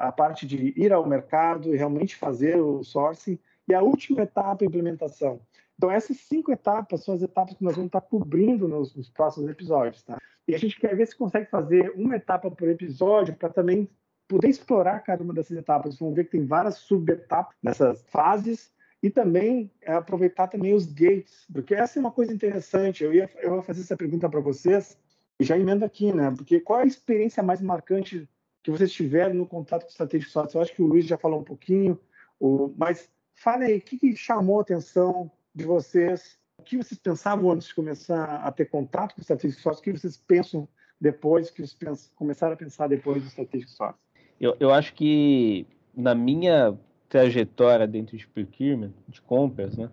a, 0.00 0.12
parte 0.12 0.46
de 0.46 0.74
ir 0.76 0.92
ao 0.92 1.08
mercado 1.08 1.74
e 1.74 1.78
realmente 1.78 2.14
fazer 2.14 2.60
o 2.60 2.84
sourcing. 2.84 3.38
E 3.66 3.72
a 3.72 3.80
última 3.80 4.20
etapa, 4.20 4.62
a 4.62 4.66
implementação. 4.66 5.40
Então, 5.78 5.90
essas 5.90 6.18
cinco 6.18 6.52
etapas 6.52 7.02
são 7.02 7.14
as 7.14 7.22
etapas 7.22 7.54
que 7.54 7.64
nós 7.64 7.74
vamos 7.74 7.88
estar 7.88 8.02
cobrindo 8.02 8.68
nos, 8.68 8.94
nos 8.94 9.08
próximos 9.08 9.48
episódios. 9.48 10.02
Tá? 10.02 10.18
E 10.46 10.54
a 10.54 10.58
gente 10.58 10.78
quer 10.78 10.94
ver 10.94 11.06
se 11.06 11.16
consegue 11.16 11.48
fazer 11.48 11.94
uma 11.96 12.16
etapa 12.16 12.50
por 12.50 12.68
episódio 12.68 13.34
para 13.34 13.48
também 13.48 13.88
poder 14.28 14.48
explorar 14.48 15.00
cada 15.00 15.24
uma 15.24 15.32
dessas 15.32 15.56
etapas. 15.56 15.98
Vamos 15.98 16.14
ver 16.14 16.24
que 16.24 16.32
tem 16.32 16.44
várias 16.44 16.74
subetapas 16.74 17.56
nessas 17.62 18.04
fases 18.08 18.70
e 19.02 19.08
também 19.08 19.70
é, 19.80 19.94
aproveitar 19.94 20.48
também 20.48 20.74
os 20.74 20.84
gates, 20.84 21.46
porque 21.50 21.74
essa 21.74 21.98
é 21.98 22.00
uma 22.00 22.12
coisa 22.12 22.30
interessante. 22.30 23.04
Eu 23.04 23.14
ia, 23.14 23.30
eu 23.40 23.56
ia 23.56 23.62
fazer 23.62 23.80
essa 23.80 23.96
pergunta 23.96 24.28
para 24.28 24.40
vocês 24.40 24.98
e 25.40 25.44
já 25.44 25.56
emendo 25.58 25.82
aqui, 25.82 26.12
né? 26.12 26.30
Porque 26.36 26.60
qual 26.60 26.80
é 26.80 26.82
a 26.82 26.86
experiência 26.86 27.42
mais 27.42 27.62
marcante 27.62 28.28
que 28.64 28.70
vocês 28.70 28.90
tiveram 28.90 29.34
no 29.34 29.46
contato 29.46 29.82
com 29.82 29.88
o 29.88 29.90
Strategic 29.90 30.30
Sourcing? 30.30 30.56
Eu 30.56 30.62
acho 30.62 30.74
que 30.74 30.82
o 30.82 30.86
Luiz 30.86 31.06
já 31.06 31.18
falou 31.18 31.40
um 31.40 31.44
pouquinho, 31.44 32.00
o, 32.40 32.72
mas 32.76 33.10
fale 33.34 33.66
aí, 33.66 33.78
o 33.78 33.80
que, 33.80 33.98
que 33.98 34.16
chamou 34.16 34.58
a 34.58 34.62
atenção 34.62 35.30
de 35.54 35.64
vocês? 35.64 36.38
O 36.58 36.62
que 36.62 36.78
vocês 36.78 36.98
pensavam 36.98 37.50
antes 37.50 37.68
de 37.68 37.74
começar 37.74 38.36
a 38.36 38.50
ter 38.50 38.64
contato 38.64 39.14
com 39.14 39.20
o 39.20 39.22
Strategic 39.22 39.60
Sourcing? 39.60 39.80
O 39.80 39.84
que 39.84 39.92
vocês 39.92 40.16
pensam 40.16 40.66
depois, 40.98 41.50
que 41.50 41.58
vocês 41.58 41.74
pensam, 41.74 42.10
começaram 42.16 42.54
a 42.54 42.56
pensar 42.56 42.88
depois 42.88 43.22
do 43.22 43.28
Strategic 43.28 43.70
Sourcing? 43.70 43.98
Eu, 44.40 44.56
eu 44.58 44.72
acho 44.72 44.94
que 44.94 45.66
na 45.94 46.14
minha 46.14 46.76
trajetória 47.08 47.86
dentro 47.86 48.16
de 48.16 48.26
procurement, 48.26 48.92
de 49.06 49.20
compras, 49.20 49.76
né? 49.76 49.90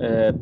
É, 0.00 0.34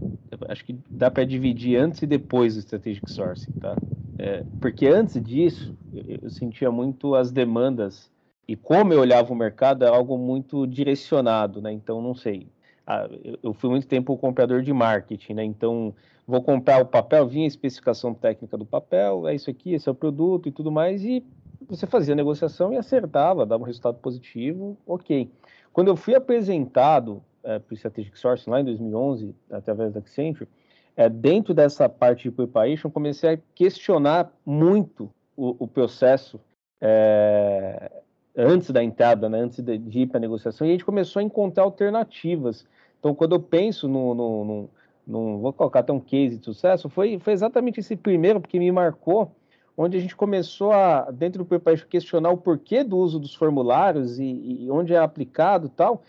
acho 0.48 0.64
que 0.64 0.78
dá 0.88 1.10
para 1.10 1.24
dividir 1.24 1.76
antes 1.76 2.00
e 2.00 2.06
depois 2.06 2.54
do 2.54 2.60
strategic 2.60 3.10
sourcing, 3.10 3.52
tá? 3.60 3.76
É, 4.18 4.44
porque 4.60 4.86
antes 4.86 5.20
disso 5.22 5.76
eu, 6.22 6.30
sentia 6.30 6.70
muito 6.70 7.14
as 7.14 7.30
demandas 7.30 8.10
e 8.46 8.56
como 8.56 8.92
eu 8.92 9.00
olhava 9.00 9.32
o 9.32 9.36
mercado 9.36 9.84
é 9.84 9.88
algo 9.88 10.18
muito 10.18 10.66
direcionado, 10.66 11.62
né? 11.62 11.72
Então 11.72 12.02
não 12.02 12.14
sei. 12.14 12.48
Ah, 12.86 13.08
eu, 13.42 13.52
fui 13.54 13.70
muito 13.70 13.86
tempo 13.86 14.16
comprador 14.16 14.62
de 14.62 14.72
marketing, 14.72 15.34
né? 15.34 15.44
Então 15.44 15.94
vou 16.26 16.42
comprar 16.42 16.82
o 16.82 16.86
papel, 16.86 17.28
vinha 17.28 17.44
a 17.44 17.48
especificação 17.48 18.12
técnica 18.12 18.56
do 18.56 18.66
papel, 18.66 19.28
é 19.28 19.34
isso 19.34 19.50
aqui, 19.50 19.74
esse 19.74 19.88
é 19.88 19.92
o 19.92 19.94
produto 19.94 20.48
e 20.48 20.52
tudo 20.52 20.70
mais 20.72 21.04
e 21.04 21.24
você 21.68 21.86
fazia 21.86 22.14
a 22.14 22.16
negociação 22.16 22.72
e 22.72 22.76
acertava, 22.76 23.46
dava 23.46 23.62
um 23.62 23.66
resultado 23.66 23.98
positivo, 23.98 24.76
ok. 24.86 25.30
Quando 25.72 25.88
eu 25.88 25.96
fui 25.96 26.14
apresentado 26.14 27.22
é, 27.44 27.58
para 27.58 27.72
o 27.72 27.74
Strategic 27.74 28.18
Sourcing 28.18 28.50
lá 28.50 28.60
em 28.60 28.64
2011, 28.64 29.34
através 29.50 29.92
da 29.92 30.00
Accenture, 30.00 30.48
é, 30.96 31.08
dentro 31.08 31.54
dessa 31.54 31.88
parte 31.88 32.24
de 32.24 32.30
preparation, 32.30 32.90
comecei 32.90 33.34
a 33.34 33.38
questionar 33.54 34.32
muito 34.44 35.10
o, 35.40 35.56
o 35.60 35.66
processo 35.66 36.38
é, 36.80 37.90
antes 38.36 38.70
da 38.70 38.84
entrada, 38.84 39.26
né, 39.28 39.40
antes 39.40 39.60
de, 39.60 39.78
de 39.78 40.00
ir 40.00 40.06
para 40.06 40.18
a 40.18 40.20
negociação, 40.20 40.66
e 40.66 40.70
a 40.70 40.72
gente 40.72 40.84
começou 40.84 41.20
a 41.20 41.22
encontrar 41.22 41.64
alternativas. 41.64 42.66
Então, 42.98 43.14
quando 43.14 43.34
eu 43.34 43.40
penso 43.40 43.88
no, 43.88 44.14
no, 44.14 44.44
no, 44.44 44.70
no 45.06 45.38
vou 45.38 45.52
colocar 45.54 45.80
até 45.80 45.92
um 45.92 46.00
case 46.00 46.36
de 46.36 46.44
sucesso, 46.44 46.90
foi, 46.90 47.18
foi 47.18 47.32
exatamente 47.32 47.80
esse 47.80 47.96
primeiro, 47.96 48.38
porque 48.38 48.58
me 48.58 48.70
marcou, 48.70 49.32
onde 49.76 49.96
a 49.96 50.00
gente 50.00 50.14
começou 50.14 50.72
a, 50.72 51.10
dentro 51.10 51.42
do 51.42 51.46
preparation, 51.46 51.86
questionar 51.88 52.30
o 52.30 52.36
porquê 52.36 52.84
do 52.84 52.98
uso 52.98 53.18
dos 53.18 53.34
formulários 53.34 54.18
e, 54.18 54.64
e 54.64 54.70
onde 54.70 54.92
é 54.92 54.98
aplicado 54.98 55.68
e 55.68 55.70
tal, 55.70 56.02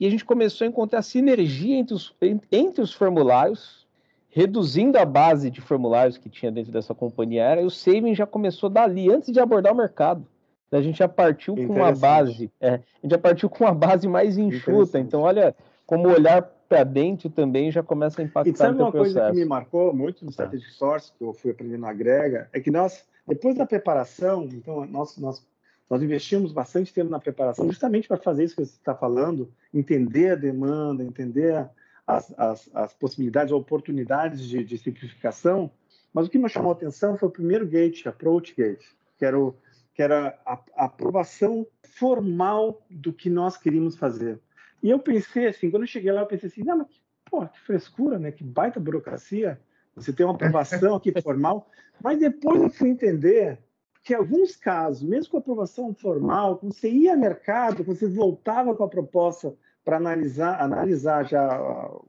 e 0.00 0.06
a 0.06 0.10
gente 0.10 0.24
começou 0.24 0.64
a 0.64 0.68
encontrar 0.68 1.02
sinergia 1.02 1.76
entre 1.76 1.92
os, 1.94 2.14
entre 2.50 2.80
os 2.80 2.94
formulários, 2.94 3.86
reduzindo 4.30 4.98
a 4.98 5.04
base 5.04 5.50
de 5.50 5.60
formulários 5.60 6.18
que 6.18 6.28
tinha 6.28 6.52
dentro 6.52 6.70
dessa 6.70 6.94
companhia 6.94 7.46
aérea, 7.46 7.66
o 7.66 7.70
saving 7.70 8.14
já 8.14 8.26
começou 8.26 8.68
dali, 8.68 9.10
antes 9.10 9.32
de 9.32 9.40
abordar 9.40 9.72
o 9.72 9.76
mercado. 9.76 10.26
A 10.70 10.82
gente 10.82 10.98
já 10.98 11.08
partiu 11.08 11.56
com 11.56 11.74
uma 11.74 11.92
base, 11.92 12.50
é, 12.60 12.74
a 12.74 12.80
gente 13.02 13.10
já 13.10 13.18
partiu 13.18 13.48
com 13.48 13.64
uma 13.64 13.74
base 13.74 14.06
mais 14.06 14.36
enxuta. 14.36 14.98
Então, 14.98 15.22
olha, 15.22 15.56
como 15.86 16.08
olhar 16.08 16.42
para 16.68 16.84
dentro 16.84 17.30
também 17.30 17.70
já 17.70 17.82
começa 17.82 18.20
a 18.20 18.24
impactar 18.24 18.50
e 18.50 18.54
sabe 18.54 18.82
uma 18.82 18.92
coisa 18.92 19.30
que 19.30 19.36
me 19.36 19.46
marcou 19.46 19.94
muito 19.94 20.26
no 20.26 20.30
Strategic 20.30 20.70
Source, 20.72 21.10
que 21.16 21.24
eu 21.24 21.32
fui 21.32 21.52
aprendendo 21.52 21.80
na 21.80 21.92
Grega, 21.94 22.50
é 22.52 22.60
que 22.60 22.70
nós, 22.70 23.02
depois 23.26 23.56
da 23.56 23.64
preparação, 23.64 24.44
então 24.44 24.84
nós, 24.84 25.16
nós 25.16 25.42
nós 25.90 26.02
investimos 26.02 26.52
bastante 26.52 26.92
tempo 26.92 27.10
na 27.10 27.18
preparação, 27.18 27.66
justamente 27.66 28.06
para 28.06 28.18
fazer 28.18 28.44
isso 28.44 28.54
que 28.54 28.64
você 28.64 28.76
está 28.76 28.94
falando, 28.94 29.50
entender 29.72 30.32
a 30.32 30.34
demanda, 30.34 31.02
entender 31.02 31.66
as, 32.08 32.32
as, 32.38 32.70
as 32.72 32.94
possibilidades, 32.94 33.52
oportunidades 33.52 34.42
de, 34.42 34.64
de, 34.64 34.78
simplificação. 34.78 35.70
Mas 36.12 36.26
o 36.26 36.30
que 36.30 36.38
me 36.38 36.48
chamou 36.48 36.70
a 36.70 36.74
atenção 36.74 37.18
foi 37.18 37.28
o 37.28 37.32
primeiro 37.32 37.66
gate, 37.66 38.06
approach 38.06 38.54
gate, 38.56 38.82
que 39.18 39.26
era, 39.26 39.38
o, 39.38 39.54
que 39.94 40.02
era 40.02 40.38
a, 40.46 40.58
a 40.74 40.84
aprovação 40.86 41.66
formal 41.82 42.82
do 42.88 43.12
que 43.12 43.28
nós 43.28 43.58
queríamos 43.58 43.94
fazer. 43.94 44.40
E 44.82 44.88
eu 44.88 44.98
pensei 44.98 45.48
assim, 45.48 45.70
quando 45.70 45.82
eu 45.82 45.88
cheguei 45.88 46.10
lá, 46.10 46.22
eu 46.22 46.26
pensei 46.26 46.48
assim, 46.48 46.64
não, 46.64 46.78
mas 46.78 46.88
que, 46.88 47.00
pô, 47.30 47.46
que 47.46 47.60
frescura, 47.60 48.18
né? 48.18 48.32
Que 48.32 48.42
baita 48.42 48.80
burocracia. 48.80 49.60
Você 49.94 50.10
tem 50.10 50.24
uma 50.24 50.34
aprovação 50.34 50.94
aqui 50.96 51.12
formal. 51.20 51.68
Mas 52.02 52.18
depois 52.18 52.62
eu 52.62 52.70
fui 52.70 52.88
entender 52.88 53.58
que 54.02 54.14
alguns 54.14 54.56
casos, 54.56 55.02
mesmo 55.02 55.32
com 55.32 55.36
aprovação 55.36 55.92
formal, 55.92 56.56
quando 56.56 56.72
você 56.72 56.88
ia 56.88 57.12
ao 57.12 57.18
mercado, 57.18 57.84
quando 57.84 57.98
você 57.98 58.08
voltava 58.08 58.74
com 58.74 58.84
a 58.84 58.88
proposta 58.88 59.54
para 59.88 59.96
analisar, 59.96 60.60
analisar 60.60 61.24
já 61.24 61.58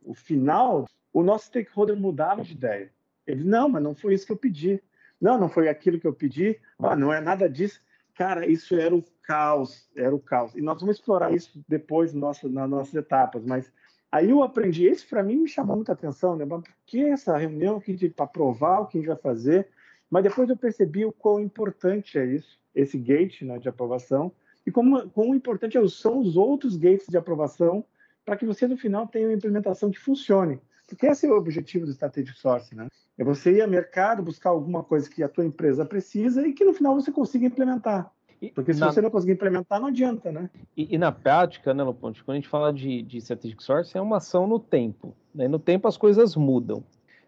o 0.04 0.14
final, 0.14 0.86
o 1.14 1.24
nosso 1.24 1.46
stakeholder 1.46 1.96
mudava 1.96 2.44
de 2.44 2.52
ideia. 2.52 2.92
Ele, 3.26 3.46
não, 3.46 3.70
mas 3.70 3.82
não 3.82 3.96
foi 3.96 4.14
isso 4.14 4.26
que 4.26 4.34
eu 4.34 4.38
pedi. 4.38 4.84
Não, 5.22 5.40
não 5.40 5.48
foi 5.48 5.70
aquilo 5.70 5.98
que 5.98 6.06
eu 6.06 6.12
pedi. 6.12 6.60
Ah, 6.78 6.94
não 6.94 7.14
é 7.14 7.22
nada 7.22 7.50
disso. 7.50 7.82
Cara, 8.16 8.46
isso 8.46 8.76
era 8.76 8.94
o 8.94 9.02
caos, 9.24 9.90
era 9.96 10.14
o 10.14 10.20
caos. 10.20 10.54
E 10.56 10.62
nós 10.62 10.82
vamos 10.82 10.98
explorar 10.98 11.34
isso 11.34 11.64
depois 11.70 12.14
nossa, 12.14 12.50
nas 12.50 12.70
nossas 12.70 12.94
etapas, 12.96 13.46
mas 13.46 13.72
aí 14.12 14.30
eu 14.30 14.44
aprendi, 14.44 14.86
isso 14.86 15.08
para 15.08 15.24
mim 15.24 15.38
me 15.38 15.48
chamou 15.48 15.78
muita 15.78 15.94
atenção, 15.94 16.36
né? 16.36 16.46
Por 16.46 16.62
que 16.86 17.02
essa 17.02 17.38
reunião 17.38 17.82
para 18.14 18.28
provar 18.28 18.82
o 18.82 18.88
que 18.88 18.98
a 18.98 19.00
gente 19.00 19.08
vai 19.08 19.16
fazer? 19.16 19.70
Mas 20.10 20.24
depois 20.24 20.50
eu 20.50 20.58
percebi 20.58 21.06
o 21.06 21.14
quão 21.14 21.40
importante 21.40 22.20
é 22.20 22.26
isso, 22.26 22.60
esse 22.76 22.98
gate 22.98 23.44
né, 23.44 23.58
de 23.58 23.70
aprovação, 23.70 24.34
e 24.66 24.72
como, 24.72 25.10
quão 25.10 25.34
importante 25.34 25.78
são 25.90 26.20
os 26.20 26.38
outros 26.38 26.76
gates 26.76 27.08
de 27.08 27.18
aprovação 27.18 27.84
para 28.26 28.38
que 28.38 28.46
você, 28.46 28.68
no 28.68 28.78
final, 28.78 29.08
tenha 29.08 29.28
uma 29.28 29.34
implementação 29.34 29.90
que 29.90 30.00
funcione. 30.00 30.60
Porque 30.88 31.06
esse 31.06 31.26
é 31.26 31.30
o 31.30 31.38
objetivo 31.38 31.86
do 31.86 31.92
Strategic 31.92 32.38
Source, 32.38 32.76
né? 32.76 32.88
É 33.18 33.24
você 33.24 33.52
ir 33.52 33.62
ao 33.62 33.68
mercado, 33.68 34.24
buscar 34.24 34.50
alguma 34.50 34.84
coisa 34.84 35.10
que 35.10 35.22
a 35.22 35.30
tua 35.30 35.46
empresa 35.46 35.86
precisa 35.86 36.48
e 36.48 36.54
que, 36.54 36.64
no 36.64 36.74
final, 36.74 36.96
você 36.96 37.12
consiga 37.12 37.46
implementar. 37.46 38.12
Porque 38.56 38.74
se 38.74 38.80
na... 38.80 38.92
você 38.92 39.02
não 39.02 39.10
conseguir 39.10 39.34
implementar, 39.34 39.80
não 39.80 39.88
adianta, 39.88 40.32
né? 40.32 40.50
E, 40.76 40.96
e 40.96 40.98
na 40.98 41.12
prática, 41.12 41.74
né, 41.74 41.84
Loponte, 41.84 42.24
quando 42.24 42.36
a 42.36 42.40
gente 42.40 42.48
fala 42.48 42.72
de, 42.72 43.02
de 43.02 43.18
Strategic 43.18 43.62
Source, 43.62 43.98
é 43.98 44.02
uma 44.02 44.18
ação 44.18 44.48
no 44.48 44.60
tempo. 44.60 45.14
Né? 45.36 45.48
No 45.48 45.60
tempo 45.60 45.88
as 45.88 45.98
coisas 45.98 46.36
mudam. 46.36 46.84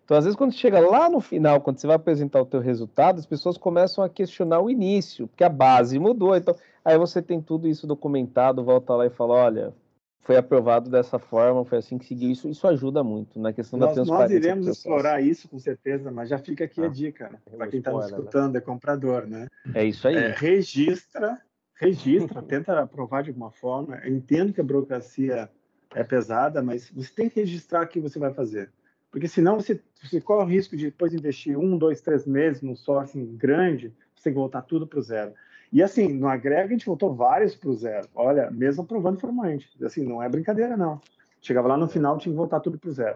Então, 0.06 0.18
às 0.18 0.24
vezes, 0.24 0.38
quando 0.38 0.54
chega 0.54 0.80
lá 0.80 1.10
no 1.10 1.20
final, 1.20 1.62
quando 1.62 1.78
você 1.78 1.88
vai 1.88 1.96
apresentar 1.96 2.42
o 2.42 2.46
teu 2.46 2.60
resultado, 2.60 3.20
as 3.20 3.26
pessoas 3.26 3.58
começam 3.58 4.04
a 4.04 4.10
questionar 4.10 4.60
o 4.60 4.70
início, 4.70 5.28
porque 5.28 5.44
a 5.44 5.50
base 5.50 6.00
mudou. 6.00 6.36
Então, 6.36 6.56
aí 6.84 6.98
você 6.98 7.22
tem 7.22 7.42
tudo 7.42 7.68
isso 7.68 7.88
documentado, 7.88 8.64
volta 8.64 8.96
lá 8.96 9.06
e 9.06 9.10
fala, 9.10 9.34
olha, 9.34 9.74
foi 10.22 10.38
aprovado 10.38 10.90
dessa 10.90 11.18
forma, 11.18 11.66
foi 11.66 11.80
assim 11.80 11.98
que 11.98 12.06
seguiu. 12.06 12.32
Isso, 12.32 12.48
isso 12.48 12.68
ajuda 12.68 13.04
muito 13.04 13.40
na 13.40 13.52
questão 13.52 13.80
nós, 13.80 13.90
da 13.90 13.96
transparência. 13.96 14.36
Nós 14.36 14.46
iremos 14.46 14.68
explorar 14.68 15.22
isso 15.22 15.50
com 15.50 15.60
certeza, 15.60 16.12
mas 16.12 16.30
já 16.30 16.38
fica 16.38 16.66
aqui 16.66 16.82
ah, 16.82 16.86
a 16.86 16.90
dica, 16.90 17.30
né? 17.30 17.40
para 17.58 17.68
quem 17.68 17.80
está 17.80 17.92
nos 17.92 18.06
né? 18.06 18.18
escutando, 18.18 18.54
né? 18.54 18.60
é 18.60 18.62
comprador, 18.62 19.28
né? 19.28 19.48
É 19.74 19.84
isso 19.84 20.08
aí. 20.08 20.16
É, 20.16 20.32
registra, 20.32 21.42
registra, 21.76 22.42
tenta 22.44 22.80
aprovar 22.80 23.24
de 23.24 23.30
alguma 23.30 23.52
forma. 23.52 24.00
Eu 24.04 24.14
entendo 24.14 24.54
que 24.54 24.62
a 24.62 24.64
burocracia 24.64 25.50
é 25.94 26.04
pesada, 26.04 26.62
mas 26.62 26.90
você 26.92 27.12
tem 27.14 27.30
que 27.30 27.40
registrar 27.40 27.84
o 27.84 27.88
que 27.88 28.00
você 28.00 28.20
vai 28.20 28.34
fazer. 28.34 28.72
Porque 29.10 29.28
senão 29.28 29.56
você, 29.56 29.82
você 30.02 30.22
corre 30.22 30.44
o 30.44 30.48
risco 30.48 30.78
de 30.78 30.86
depois 30.86 31.14
investir 31.14 31.58
um, 31.58 31.78
dois, 31.78 32.00
três 32.00 32.26
meses 32.26 32.62
num 32.62 32.76
sourcing 32.76 33.36
grande, 33.36 33.94
você 34.16 34.26
tem 34.26 34.34
que 34.34 34.40
voltar 34.40 34.62
tudo 34.62 34.88
para 34.88 35.00
o 35.00 35.02
zero. 35.02 35.34
E 35.72 35.82
assim, 35.82 36.08
no 36.08 36.28
agrega 36.28 36.66
a 36.66 36.68
gente 36.68 36.86
voltou 36.86 37.14
vários 37.14 37.56
para 37.56 37.70
o 37.70 37.74
zero. 37.74 38.08
Olha, 38.14 38.52
mesmo 38.52 38.84
aprovando 38.84 39.20
formalmente. 39.20 39.70
Assim, 39.84 40.04
não 40.04 40.22
é 40.22 40.28
brincadeira, 40.28 40.76
não. 40.76 41.00
Chegava 41.42 41.68
lá 41.68 41.78
no 41.78 41.88
final, 41.88 42.18
tinha 42.18 42.34
que 42.34 42.38
voltar 42.38 42.60
tudo 42.60 42.78
para 42.78 42.90
o 42.90 42.94
zero. 42.94 43.16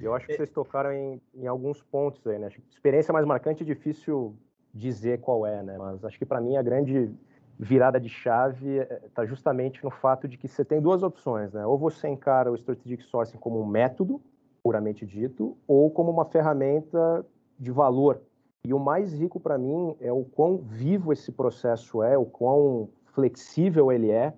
Eu 0.00 0.14
acho 0.14 0.26
que 0.26 0.36
vocês 0.36 0.50
tocaram 0.50 0.92
em, 0.92 1.20
em 1.34 1.46
alguns 1.46 1.82
pontos 1.82 2.26
aí, 2.26 2.38
né? 2.38 2.48
Experiência 2.70 3.12
mais 3.12 3.26
marcante 3.26 3.62
é 3.62 3.66
difícil 3.66 4.34
dizer 4.72 5.20
qual 5.20 5.46
é, 5.46 5.62
né? 5.62 5.76
Mas 5.76 6.04
acho 6.04 6.18
que 6.18 6.24
para 6.24 6.40
mim 6.40 6.56
a 6.56 6.62
grande 6.62 7.10
virada 7.58 8.00
de 8.00 8.08
chave 8.08 8.78
está 9.04 9.26
justamente 9.26 9.84
no 9.84 9.90
fato 9.90 10.26
de 10.26 10.36
que 10.36 10.48
você 10.48 10.64
tem 10.64 10.80
duas 10.80 11.02
opções, 11.02 11.52
né? 11.52 11.64
Ou 11.66 11.78
você 11.78 12.08
encara 12.08 12.50
o 12.50 12.56
strategic 12.56 13.02
sourcing 13.04 13.38
como 13.38 13.60
um 13.60 13.66
método, 13.66 14.20
puramente 14.62 15.04
dito, 15.04 15.56
ou 15.66 15.90
como 15.90 16.10
uma 16.10 16.24
ferramenta 16.24 17.24
de 17.58 17.70
valor. 17.70 18.20
E 18.66 18.72
o 18.72 18.78
mais 18.78 19.12
rico 19.12 19.40
para 19.40 19.58
mim 19.58 19.96
é 20.00 20.12
o 20.12 20.24
quão 20.24 20.58
vivo 20.58 21.12
esse 21.12 21.32
processo 21.32 22.02
é, 22.02 22.16
o 22.16 22.24
quão 22.24 22.88
flexível 23.06 23.90
ele 23.90 24.10
é 24.10 24.32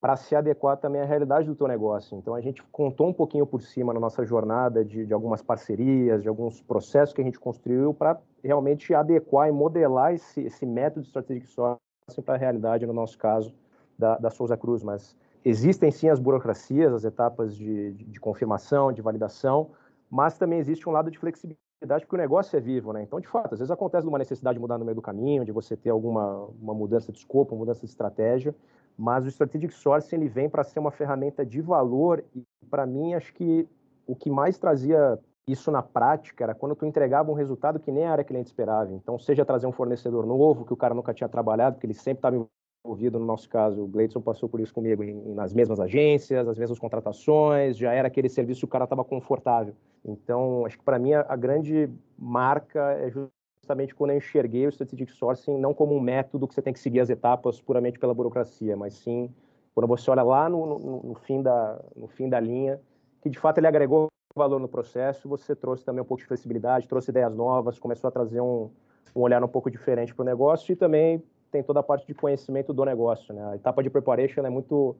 para 0.00 0.16
se 0.16 0.34
adequar 0.34 0.76
também 0.76 1.00
à 1.00 1.04
realidade 1.04 1.46
do 1.46 1.54
teu 1.54 1.66
negócio. 1.66 2.16
Então 2.16 2.34
a 2.34 2.40
gente 2.40 2.62
contou 2.64 3.08
um 3.08 3.12
pouquinho 3.12 3.46
por 3.46 3.62
cima 3.62 3.92
na 3.92 4.00
nossa 4.00 4.24
jornada 4.24 4.84
de, 4.84 5.04
de 5.04 5.12
algumas 5.12 5.42
parcerias, 5.42 6.22
de 6.22 6.28
alguns 6.28 6.62
processos 6.62 7.14
que 7.14 7.20
a 7.20 7.24
gente 7.24 7.38
construiu 7.38 7.92
para 7.92 8.20
realmente 8.42 8.94
adequar 8.94 9.48
e 9.48 9.52
modelar 9.52 10.14
esse, 10.14 10.42
esse 10.42 10.64
método 10.64 11.02
de 11.02 11.08
strategic 11.08 11.46
sourcing 11.46 11.78
para 12.24 12.34
a 12.34 12.38
realidade, 12.38 12.86
no 12.86 12.92
nosso 12.92 13.18
caso, 13.18 13.54
da, 13.98 14.16
da 14.16 14.30
Souza 14.30 14.56
Cruz. 14.56 14.82
Mas 14.82 15.16
Existem 15.48 15.92
sim 15.92 16.08
as 16.08 16.18
burocracias, 16.18 16.92
as 16.92 17.04
etapas 17.04 17.54
de, 17.54 17.92
de, 17.92 18.04
de, 18.04 18.18
confirmação, 18.18 18.90
de 18.90 19.00
validação, 19.00 19.70
mas 20.10 20.36
também 20.36 20.58
existe 20.58 20.88
um 20.88 20.92
lado 20.92 21.08
de 21.08 21.16
flexibilidade 21.20 21.65
porque 21.80 22.14
o 22.14 22.18
negócio 22.18 22.56
é 22.56 22.60
vivo, 22.60 22.92
né? 22.92 23.02
Então, 23.02 23.20
de 23.20 23.28
fato, 23.28 23.52
às 23.52 23.58
vezes 23.58 23.70
acontece 23.70 24.06
uma 24.06 24.18
necessidade 24.18 24.56
de 24.56 24.60
mudar 24.60 24.78
no 24.78 24.84
meio 24.84 24.94
do 24.94 25.02
caminho, 25.02 25.44
de 25.44 25.52
você 25.52 25.76
ter 25.76 25.90
alguma 25.90 26.46
uma 26.60 26.74
mudança 26.74 27.12
de 27.12 27.18
escopo, 27.18 27.54
uma 27.54 27.60
mudança 27.60 27.80
de 27.80 27.86
estratégia, 27.86 28.54
mas 28.96 29.24
o 29.24 29.28
Strategic 29.28 29.74
Sourcing 29.74 30.16
ele 30.16 30.28
vem 30.28 30.48
para 30.48 30.64
ser 30.64 30.78
uma 30.78 30.90
ferramenta 30.90 31.44
de 31.44 31.60
valor 31.60 32.24
e, 32.34 32.42
para 32.70 32.86
mim, 32.86 33.14
acho 33.14 33.32
que 33.34 33.68
o 34.06 34.16
que 34.16 34.30
mais 34.30 34.58
trazia 34.58 35.18
isso 35.46 35.70
na 35.70 35.82
prática 35.82 36.44
era 36.44 36.54
quando 36.54 36.74
tu 36.74 36.86
entregava 36.86 37.30
um 37.30 37.34
resultado 37.34 37.78
que 37.78 37.92
nem 37.92 38.04
a 38.04 38.12
área 38.12 38.24
cliente 38.24 38.48
esperava. 38.48 38.92
Então, 38.92 39.18
seja 39.18 39.44
trazer 39.44 39.66
um 39.66 39.72
fornecedor 39.72 40.26
novo, 40.26 40.64
que 40.64 40.72
o 40.72 40.76
cara 40.76 40.94
nunca 40.94 41.14
tinha 41.14 41.28
trabalhado, 41.28 41.76
porque 41.76 41.86
ele 41.86 41.94
sempre 41.94 42.18
estava 42.18 42.48
envolvido 42.86 43.18
no 43.18 43.26
nosso 43.26 43.48
caso, 43.48 43.82
o 43.82 43.86
Gleidson 43.86 44.20
passou 44.20 44.48
por 44.48 44.60
isso 44.60 44.72
comigo, 44.72 45.02
em, 45.02 45.34
nas 45.34 45.52
mesmas 45.52 45.80
agências, 45.80 46.46
as 46.46 46.56
mesmas 46.56 46.78
contratações, 46.78 47.76
já 47.76 47.92
era 47.92 48.06
aquele 48.06 48.28
serviço 48.28 48.60
que 48.60 48.66
o 48.66 48.68
cara 48.68 48.84
estava 48.84 49.04
confortável. 49.04 49.74
Então, 50.04 50.64
acho 50.64 50.78
que 50.78 50.84
para 50.84 50.98
mim 50.98 51.12
a, 51.12 51.26
a, 51.28 51.36
grande 51.36 51.90
marca 52.16 52.92
é 52.92 53.10
justamente 53.10 53.94
quando 53.94 54.12
eu 54.12 54.18
enxerguei 54.18 54.66
o 54.66 54.68
Strategic 54.68 55.10
Sourcing 55.12 55.58
não 55.58 55.74
como 55.74 55.94
um 55.94 56.00
método 56.00 56.46
que 56.46 56.54
você 56.54 56.62
tem 56.62 56.72
que 56.72 56.78
seguir 56.78 57.00
as 57.00 57.10
etapas 57.10 57.60
puramente 57.60 57.98
pela 57.98 58.14
burocracia, 58.14 58.76
mas 58.76 58.94
sim 58.94 59.28
quando 59.74 59.88
você 59.88 60.10
olha 60.10 60.22
lá 60.22 60.48
no, 60.48 60.78
no, 60.78 61.02
no 61.02 61.14
fim, 61.14 61.42
da, 61.42 61.78
no 61.94 62.06
fim 62.06 62.30
da 62.30 62.40
linha, 62.40 62.80
que 63.20 63.28
de 63.28 63.38
fato 63.38 63.58
ele 63.58 63.66
agregou 63.66 64.08
valor 64.34 64.58
no 64.58 64.68
processo, 64.68 65.28
você 65.28 65.54
trouxe 65.54 65.84
também 65.84 66.02
um 66.02 66.04
pouco 66.04 66.22
de 66.22 66.26
flexibilidade, 66.26 66.88
trouxe 66.88 67.10
ideias 67.10 67.34
novas, 67.34 67.78
começou 67.78 68.08
a 68.08 68.10
trazer 68.10 68.40
um, 68.40 68.70
um 69.14 69.20
olhar 69.20 69.42
um 69.42 69.48
pouco 69.48 69.70
diferente 69.70 70.14
para 70.14 70.22
o 70.22 70.26
negócio 70.26 70.72
e 70.72 70.76
também 70.76 71.22
tem 71.50 71.62
toda 71.62 71.80
a 71.80 71.82
parte 71.82 72.06
de 72.06 72.14
conhecimento 72.14 72.72
do 72.72 72.84
negócio, 72.84 73.34
né? 73.34 73.44
A 73.52 73.56
etapa 73.56 73.82
de 73.82 73.90
preparation 73.90 74.44
é 74.44 74.50
muito 74.50 74.96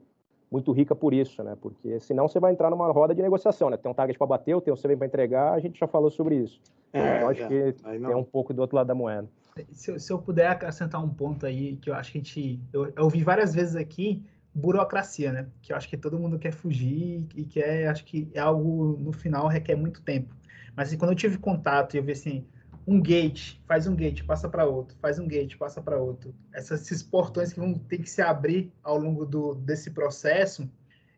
muito 0.49 0.71
rica 0.71 0.95
por 0.95 1.13
isso, 1.13 1.43
né? 1.43 1.57
Porque 1.61 1.99
senão 1.99 2.27
você 2.27 2.39
vai 2.39 2.53
entrar 2.53 2.69
numa 2.69 2.89
roda 2.91 3.13
de 3.13 3.21
negociação, 3.21 3.69
né? 3.69 3.77
Tem 3.77 3.91
um 3.91 3.93
target 3.93 4.17
para 4.17 4.27
bater, 4.27 4.59
tem 4.61 4.73
um 4.73 4.77
CV 4.77 4.95
para 4.95 5.05
entregar, 5.05 5.53
a 5.53 5.59
gente 5.59 5.77
já 5.77 5.87
falou 5.87 6.09
sobre 6.09 6.35
isso. 6.35 6.61
É, 6.93 7.17
então, 7.17 7.29
acho 7.29 7.43
é, 7.43 7.47
que 7.47 7.73
tem 7.83 8.15
um 8.15 8.23
pouco 8.23 8.53
do 8.53 8.61
outro 8.61 8.77
lado 8.77 8.87
da 8.87 8.95
moeda. 8.95 9.27
Se, 9.71 9.99
se, 9.99 10.13
eu 10.13 10.19
puder 10.19 10.47
acrescentar 10.47 11.03
um 11.03 11.09
ponto 11.09 11.45
aí 11.45 11.75
que 11.77 11.89
eu 11.89 11.93
acho 11.93 12.11
que 12.11 12.17
a 12.17 12.21
gente 12.21 12.61
eu, 12.71 12.85
eu 12.95 13.03
ouvi 13.03 13.23
várias 13.23 13.53
vezes 13.53 13.75
aqui 13.75 14.23
burocracia, 14.53 15.31
né? 15.31 15.47
Que 15.61 15.71
eu 15.71 15.77
acho 15.77 15.87
que 15.89 15.97
todo 15.97 16.17
mundo 16.17 16.39
quer 16.39 16.51
fugir 16.51 17.27
e 17.35 17.43
quer, 17.43 17.87
acho 17.89 18.05
que 18.05 18.29
é 18.33 18.39
algo 18.39 18.97
no 18.99 19.11
final 19.11 19.47
requer 19.47 19.75
muito 19.75 20.01
tempo. 20.01 20.33
Mas 20.75 20.87
assim, 20.87 20.97
quando 20.97 21.11
eu 21.11 21.17
tive 21.17 21.37
contato 21.37 21.95
e 21.95 21.97
eu 21.97 22.03
vi 22.03 22.13
assim, 22.13 22.45
um 22.87 23.01
gate, 23.01 23.59
faz 23.67 23.85
um 23.85 23.95
gate, 23.95 24.23
passa 24.23 24.47
para 24.47 24.65
outro, 24.65 24.97
faz 25.01 25.19
um 25.19 25.27
gate, 25.27 25.57
passa 25.57 25.81
para 25.81 25.99
outro. 25.99 26.33
Essas, 26.53 26.81
esses 26.83 27.03
portões 27.03 27.51
que 27.51 27.59
vão 27.59 27.73
ter 27.73 27.97
que 27.97 28.09
se 28.09 28.21
abrir 28.21 28.71
ao 28.81 28.97
longo 28.97 29.25
do, 29.25 29.55
desse 29.55 29.91
processo, 29.91 30.69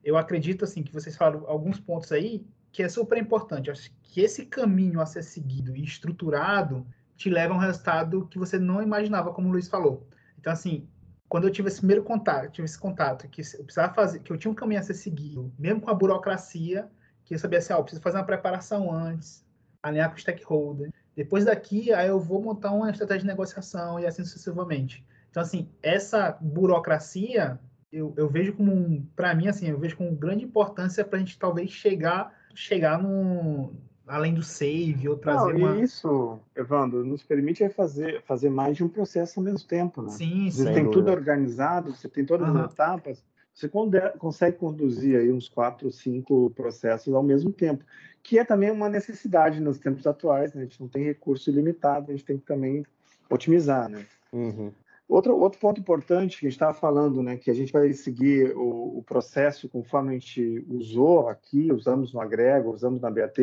eu 0.03 0.17
acredito 0.17 0.65
assim 0.65 0.81
que 0.81 0.91
vocês 0.91 1.15
falaram 1.15 1.45
alguns 1.47 1.79
pontos 1.79 2.11
aí 2.11 2.43
que 2.71 2.81
é 2.81 2.89
super 2.89 3.19
importante. 3.19 3.69
Acho 3.69 3.91
que 4.01 4.19
esse 4.21 4.47
caminho 4.47 4.99
a 4.99 5.05
ser 5.05 5.21
seguido 5.21 5.75
e 5.75 5.83
estruturado 5.83 6.87
te 7.15 7.29
leva 7.29 7.53
a 7.53 7.57
um 7.57 7.59
resultado 7.59 8.27
que 8.27 8.39
você 8.39 8.57
não 8.57 8.81
imaginava, 8.81 9.31
como 9.31 9.47
o 9.49 9.51
Luiz 9.51 9.67
falou. 9.67 10.07
Então, 10.39 10.51
assim, 10.51 10.87
quando 11.27 11.47
eu 11.47 11.51
tive 11.51 11.67
esse 11.67 11.77
primeiro 11.77 12.03
contato, 12.03 12.51
tive 12.51 12.65
esse 12.65 12.79
contato, 12.79 13.27
que 13.27 13.41
eu 13.41 13.63
precisava 13.63 13.93
fazer, 13.93 14.19
que 14.19 14.31
eu 14.31 14.37
tinha 14.37 14.51
um 14.51 14.55
caminho 14.55 14.79
a 14.79 14.83
ser 14.83 14.95
seguido, 14.95 15.53
mesmo 15.59 15.81
com 15.81 15.91
a 15.91 15.93
burocracia, 15.93 16.89
que 17.25 17.35
eu 17.35 17.39
sabia 17.39 17.59
assim, 17.59 17.73
ah, 17.73 17.77
eu 17.77 17.83
preciso 17.83 18.01
fazer 18.01 18.17
uma 18.17 18.23
preparação 18.23 18.91
antes, 18.91 19.45
alinhar 19.83 20.09
com 20.09 20.15
o 20.15 20.19
stakeholder. 20.19 20.91
Depois 21.19 21.43
daqui, 21.43 21.91
aí 21.91 22.07
eu 22.07 22.17
vou 22.17 22.41
montar 22.41 22.71
uma 22.71 22.89
estratégia 22.89 23.23
de 23.23 23.27
negociação 23.27 23.99
e 23.99 24.05
assim 24.05 24.23
sucessivamente. 24.23 25.05
Então, 25.29 25.43
assim, 25.43 25.67
essa 25.83 26.37
burocracia, 26.39 27.59
eu, 27.91 28.13
eu 28.15 28.29
vejo 28.29 28.53
como, 28.53 28.71
um, 28.71 29.05
para 29.17 29.35
mim, 29.35 29.49
assim, 29.49 29.67
eu 29.67 29.77
vejo 29.77 29.97
com 29.97 30.15
grande 30.15 30.45
importância 30.45 31.03
para 31.03 31.17
a 31.17 31.19
gente 31.19 31.37
talvez 31.37 31.71
chegar, 31.71 32.33
chegar 32.55 33.03
no, 33.03 33.73
além 34.07 34.33
do 34.33 34.41
save 34.41 35.09
ou 35.09 35.17
trazer 35.17 35.51
Não, 35.55 35.57
uma... 35.57 35.77
isso, 35.77 36.39
Evandro, 36.55 37.03
nos 37.03 37.21
permite 37.21 37.67
fazer, 37.67 38.21
fazer 38.21 38.49
mais 38.49 38.77
de 38.77 38.85
um 38.85 38.87
processo 38.87 39.41
ao 39.41 39.43
mesmo 39.43 39.67
tempo, 39.67 40.01
né? 40.01 40.11
Sim, 40.11 40.49
Você 40.49 40.71
tem 40.71 40.89
tudo 40.89 41.11
organizado, 41.11 41.93
você 41.93 42.07
tem 42.07 42.25
todas 42.25 42.47
Aham. 42.47 42.63
as 42.63 42.71
etapas, 42.71 43.25
você 43.59 43.69
consegue 44.17 44.57
conduzir 44.57 45.19
aí 45.19 45.31
uns 45.31 45.49
quatro, 45.49 45.91
cinco 45.91 46.49
processos 46.51 47.13
ao 47.13 47.21
mesmo 47.21 47.51
tempo, 47.51 47.83
que 48.23 48.39
é 48.39 48.45
também 48.45 48.71
uma 48.71 48.87
necessidade 48.87 49.59
nos 49.59 49.79
tempos 49.79 50.07
atuais, 50.07 50.53
né? 50.53 50.61
A 50.61 50.65
gente 50.65 50.79
não 50.79 50.87
tem 50.87 51.03
recurso 51.03 51.49
ilimitado, 51.49 52.09
a 52.09 52.15
gente 52.15 52.25
tem 52.25 52.37
que 52.37 52.45
também 52.45 52.85
otimizar, 53.29 53.89
né? 53.89 54.05
Uhum. 54.31 54.71
Outro, 55.07 55.35
outro 55.37 55.59
ponto 55.59 55.81
importante 55.81 56.39
que 56.39 56.45
a 56.45 56.49
gente 56.49 56.55
estava 56.55 56.73
falando, 56.73 57.23
né, 57.23 57.35
que 57.35 57.49
a 57.49 57.53
gente 57.53 57.73
vai 57.73 57.91
seguir 57.93 58.55
o, 58.55 58.99
o 58.99 59.03
processo 59.03 59.67
conforme 59.67 60.11
a 60.11 60.13
gente 60.13 60.63
usou 60.69 61.27
aqui, 61.27 61.71
usamos 61.73 62.13
no 62.13 62.21
Agrego, 62.21 62.71
usamos 62.71 63.01
na 63.01 63.09
BAT, 63.09 63.39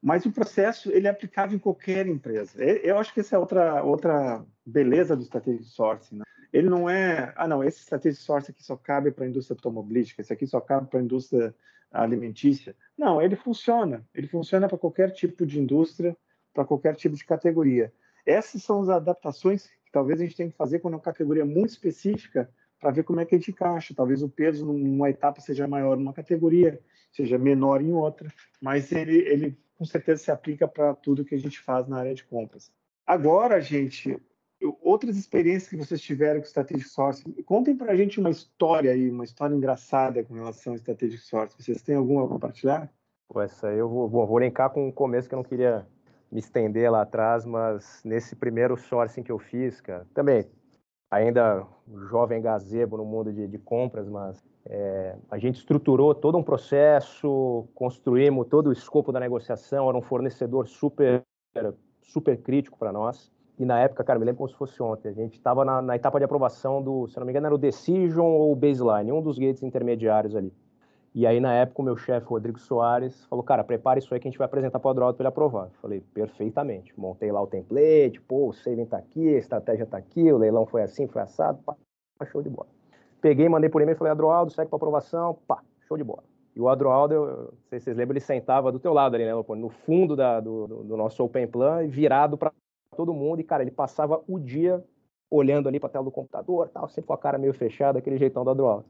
mas 0.00 0.24
o 0.24 0.30
processo 0.30 0.90
ele 0.92 1.08
é 1.08 1.10
aplicável 1.10 1.56
em 1.56 1.58
qualquer 1.58 2.06
empresa. 2.06 2.62
Eu 2.62 2.96
acho 2.96 3.12
que 3.12 3.20
essa 3.20 3.34
é 3.34 3.38
outra, 3.38 3.82
outra 3.82 4.44
beleza 4.64 5.16
do 5.16 5.22
Strategic 5.22 5.64
Sourcing. 5.64 6.18
Né? 6.18 6.24
Ele 6.52 6.68
não 6.68 6.88
é, 6.88 7.32
ah, 7.36 7.46
não, 7.46 7.62
esse 7.62 7.80
Strategic 7.80 8.22
Sourcing 8.22 8.52
aqui 8.52 8.62
só 8.62 8.76
cabe 8.76 9.10
para 9.10 9.24
a 9.24 9.28
indústria 9.28 9.54
automobilística, 9.54 10.20
esse 10.20 10.32
aqui 10.32 10.46
só 10.46 10.60
cabe 10.60 10.88
para 10.88 10.98
a 10.98 11.02
indústria 11.02 11.54
alimentícia. 11.90 12.76
Não, 12.96 13.20
ele 13.20 13.36
funciona. 13.36 14.06
Ele 14.14 14.26
funciona 14.26 14.68
para 14.68 14.78
qualquer 14.78 15.10
tipo 15.10 15.44
de 15.44 15.60
indústria, 15.60 16.16
para 16.52 16.64
qualquer 16.64 16.94
tipo 16.94 17.16
de 17.16 17.24
categoria. 17.24 17.92
Essas 18.24 18.62
são 18.62 18.80
as 18.82 18.88
adaptações 18.88 19.66
que 19.84 19.92
talvez 19.92 20.20
a 20.20 20.24
gente 20.24 20.36
tenha 20.36 20.50
que 20.50 20.56
fazer 20.56 20.78
quando 20.78 20.94
é 20.94 20.96
uma 20.96 21.02
categoria 21.02 21.44
muito 21.44 21.70
específica 21.70 22.50
para 22.78 22.90
ver 22.90 23.02
como 23.02 23.20
é 23.20 23.24
que 23.24 23.34
a 23.34 23.38
gente 23.38 23.50
encaixa. 23.50 23.94
Talvez 23.94 24.22
o 24.22 24.28
peso 24.28 24.64
numa 24.64 25.10
etapa 25.10 25.40
seja 25.40 25.66
maior 25.66 25.96
numa 25.96 26.12
categoria, 26.12 26.80
seja 27.12 27.38
menor 27.38 27.82
em 27.82 27.92
outra, 27.92 28.32
mas 28.60 28.92
ele, 28.92 29.18
ele 29.18 29.58
com 29.76 29.84
certeza 29.84 30.22
se 30.22 30.30
aplica 30.30 30.68
para 30.68 30.94
tudo 30.94 31.24
que 31.24 31.34
a 31.34 31.38
gente 31.38 31.58
faz 31.58 31.88
na 31.88 31.98
área 31.98 32.14
de 32.14 32.24
compras. 32.24 32.72
Agora, 33.06 33.60
gente, 33.60 34.16
outras 34.82 35.16
experiências 35.16 35.68
que 35.68 35.76
vocês 35.76 36.00
tiveram 36.00 36.40
com 36.40 36.46
Strategic 36.46 36.88
Sourcing, 36.88 37.32
contem 37.44 37.76
para 37.76 37.92
a 37.92 37.96
gente 37.96 38.20
uma 38.20 38.30
história 38.30 38.92
aí, 38.92 39.10
uma 39.10 39.24
história 39.24 39.54
engraçada 39.54 40.22
com 40.24 40.34
relação 40.34 40.72
ao 40.72 40.76
Strategic 40.76 41.22
Sourcing. 41.22 41.62
Vocês 41.62 41.82
têm 41.82 41.94
alguma 41.94 42.24
a 42.24 42.28
compartilhar? 42.28 42.92
Pô, 43.28 43.40
essa 43.40 43.68
aí 43.68 43.78
eu 43.78 43.88
vou, 43.88 44.08
bom, 44.08 44.26
vou 44.26 44.38
linkar 44.38 44.70
com 44.70 44.88
o 44.88 44.92
começo 44.92 45.28
que 45.28 45.34
eu 45.34 45.38
não 45.38 45.44
queria 45.44 45.86
me 46.30 46.40
estender 46.40 46.90
lá 46.90 47.02
atrás, 47.02 47.44
mas 47.44 48.02
nesse 48.04 48.36
primeiro 48.36 48.76
sourcing 48.76 49.22
que 49.22 49.32
eu 49.32 49.38
fiz, 49.38 49.80
cara, 49.80 50.06
também 50.14 50.46
ainda 51.10 51.66
jovem 52.08 52.40
gazebo 52.40 52.96
no 52.96 53.04
mundo 53.04 53.32
de, 53.32 53.48
de 53.48 53.58
compras, 53.58 54.08
mas 54.08 54.42
é, 54.66 55.16
a 55.30 55.38
gente 55.38 55.56
estruturou 55.56 56.14
todo 56.14 56.38
um 56.38 56.42
processo, 56.42 57.66
construímos 57.74 58.46
todo 58.46 58.68
o 58.68 58.72
escopo 58.72 59.10
da 59.10 59.18
negociação, 59.18 59.88
era 59.88 59.98
um 59.98 60.02
fornecedor 60.02 60.68
super, 60.68 61.24
super 62.02 62.40
crítico 62.40 62.78
para 62.78 62.92
nós. 62.92 63.32
E 63.60 63.64
na 63.66 63.78
época, 63.78 64.02
cara, 64.02 64.18
me 64.18 64.24
lembro 64.24 64.38
como 64.38 64.48
se 64.48 64.54
fosse 64.54 64.82
ontem, 64.82 65.08
a 65.08 65.12
gente 65.12 65.34
estava 65.34 65.66
na, 65.66 65.82
na 65.82 65.94
etapa 65.94 66.18
de 66.18 66.24
aprovação 66.24 66.82
do, 66.82 67.06
se 67.06 67.18
não 67.18 67.26
me 67.26 67.32
engano, 67.32 67.44
era 67.44 67.54
o 67.54 67.58
Decision 67.58 68.24
ou 68.24 68.52
o 68.52 68.56
Baseline, 68.56 69.12
um 69.12 69.20
dos 69.20 69.38
gates 69.38 69.62
intermediários 69.62 70.34
ali. 70.34 70.50
E 71.14 71.26
aí, 71.26 71.40
na 71.40 71.52
época, 71.52 71.82
o 71.82 71.84
meu 71.84 71.94
chefe, 71.94 72.26
Rodrigo 72.26 72.58
Soares, 72.58 73.22
falou, 73.26 73.44
cara, 73.44 73.62
prepara 73.62 73.98
isso 73.98 74.14
aí 74.14 74.18
que 74.18 74.26
a 74.26 74.30
gente 74.30 74.38
vai 74.38 74.46
apresentar 74.46 74.78
para 74.78 74.88
o 74.88 74.90
Adroaldo 74.92 75.18
para 75.18 75.24
ele 75.24 75.28
aprovar. 75.28 75.66
Eu 75.66 75.78
falei, 75.82 76.00
perfeitamente. 76.00 76.98
Montei 76.98 77.30
lá 77.30 77.42
o 77.42 77.46
template, 77.46 78.18
pô, 78.26 78.48
o 78.48 78.52
saving 78.54 78.86
tá 78.86 78.96
aqui, 78.96 79.28
a 79.28 79.38
estratégia 79.38 79.84
tá 79.84 79.98
aqui, 79.98 80.32
o 80.32 80.38
leilão 80.38 80.64
foi 80.64 80.80
assim, 80.80 81.06
foi 81.06 81.20
assado, 81.20 81.58
pá, 81.62 81.76
show 82.32 82.40
de 82.40 82.48
bola. 82.48 82.68
Peguei, 83.20 83.46
mandei 83.46 83.68
por 83.68 83.82
e-mail, 83.82 83.98
falei, 83.98 84.12
Adroaldo, 84.12 84.52
segue 84.52 84.70
para 84.70 84.76
aprovação, 84.78 85.36
pá, 85.46 85.62
show 85.86 85.98
de 85.98 86.04
bola. 86.04 86.24
E 86.56 86.60
o 86.60 86.66
Adroaldo, 86.66 87.14
não 87.14 87.68
sei 87.68 87.78
se 87.78 87.84
vocês 87.84 87.96
lembram, 87.98 88.14
ele 88.14 88.24
sentava 88.24 88.72
do 88.72 88.78
teu 88.78 88.94
lado 88.94 89.16
ali, 89.16 89.26
né, 89.26 89.34
no 89.34 89.68
fundo 89.68 90.16
da, 90.16 90.40
do, 90.40 90.66
do 90.66 90.96
nosso 90.96 91.22
Open 91.22 91.46
Plan, 91.46 91.86
virado 91.86 92.38
para 92.38 92.50
todo 92.96 93.14
mundo, 93.14 93.40
e, 93.40 93.44
cara, 93.44 93.62
ele 93.62 93.70
passava 93.70 94.22
o 94.26 94.38
dia 94.38 94.84
olhando 95.30 95.68
ali 95.68 95.78
para 95.78 95.88
tela 95.88 96.04
do 96.04 96.10
computador, 96.10 96.68
tal, 96.68 96.88
sempre 96.88 97.06
com 97.06 97.12
a 97.12 97.18
cara 97.18 97.38
meio 97.38 97.54
fechada, 97.54 97.98
aquele 97.98 98.18
jeitão 98.18 98.44
do 98.44 98.50
Adroaldo. 98.50 98.84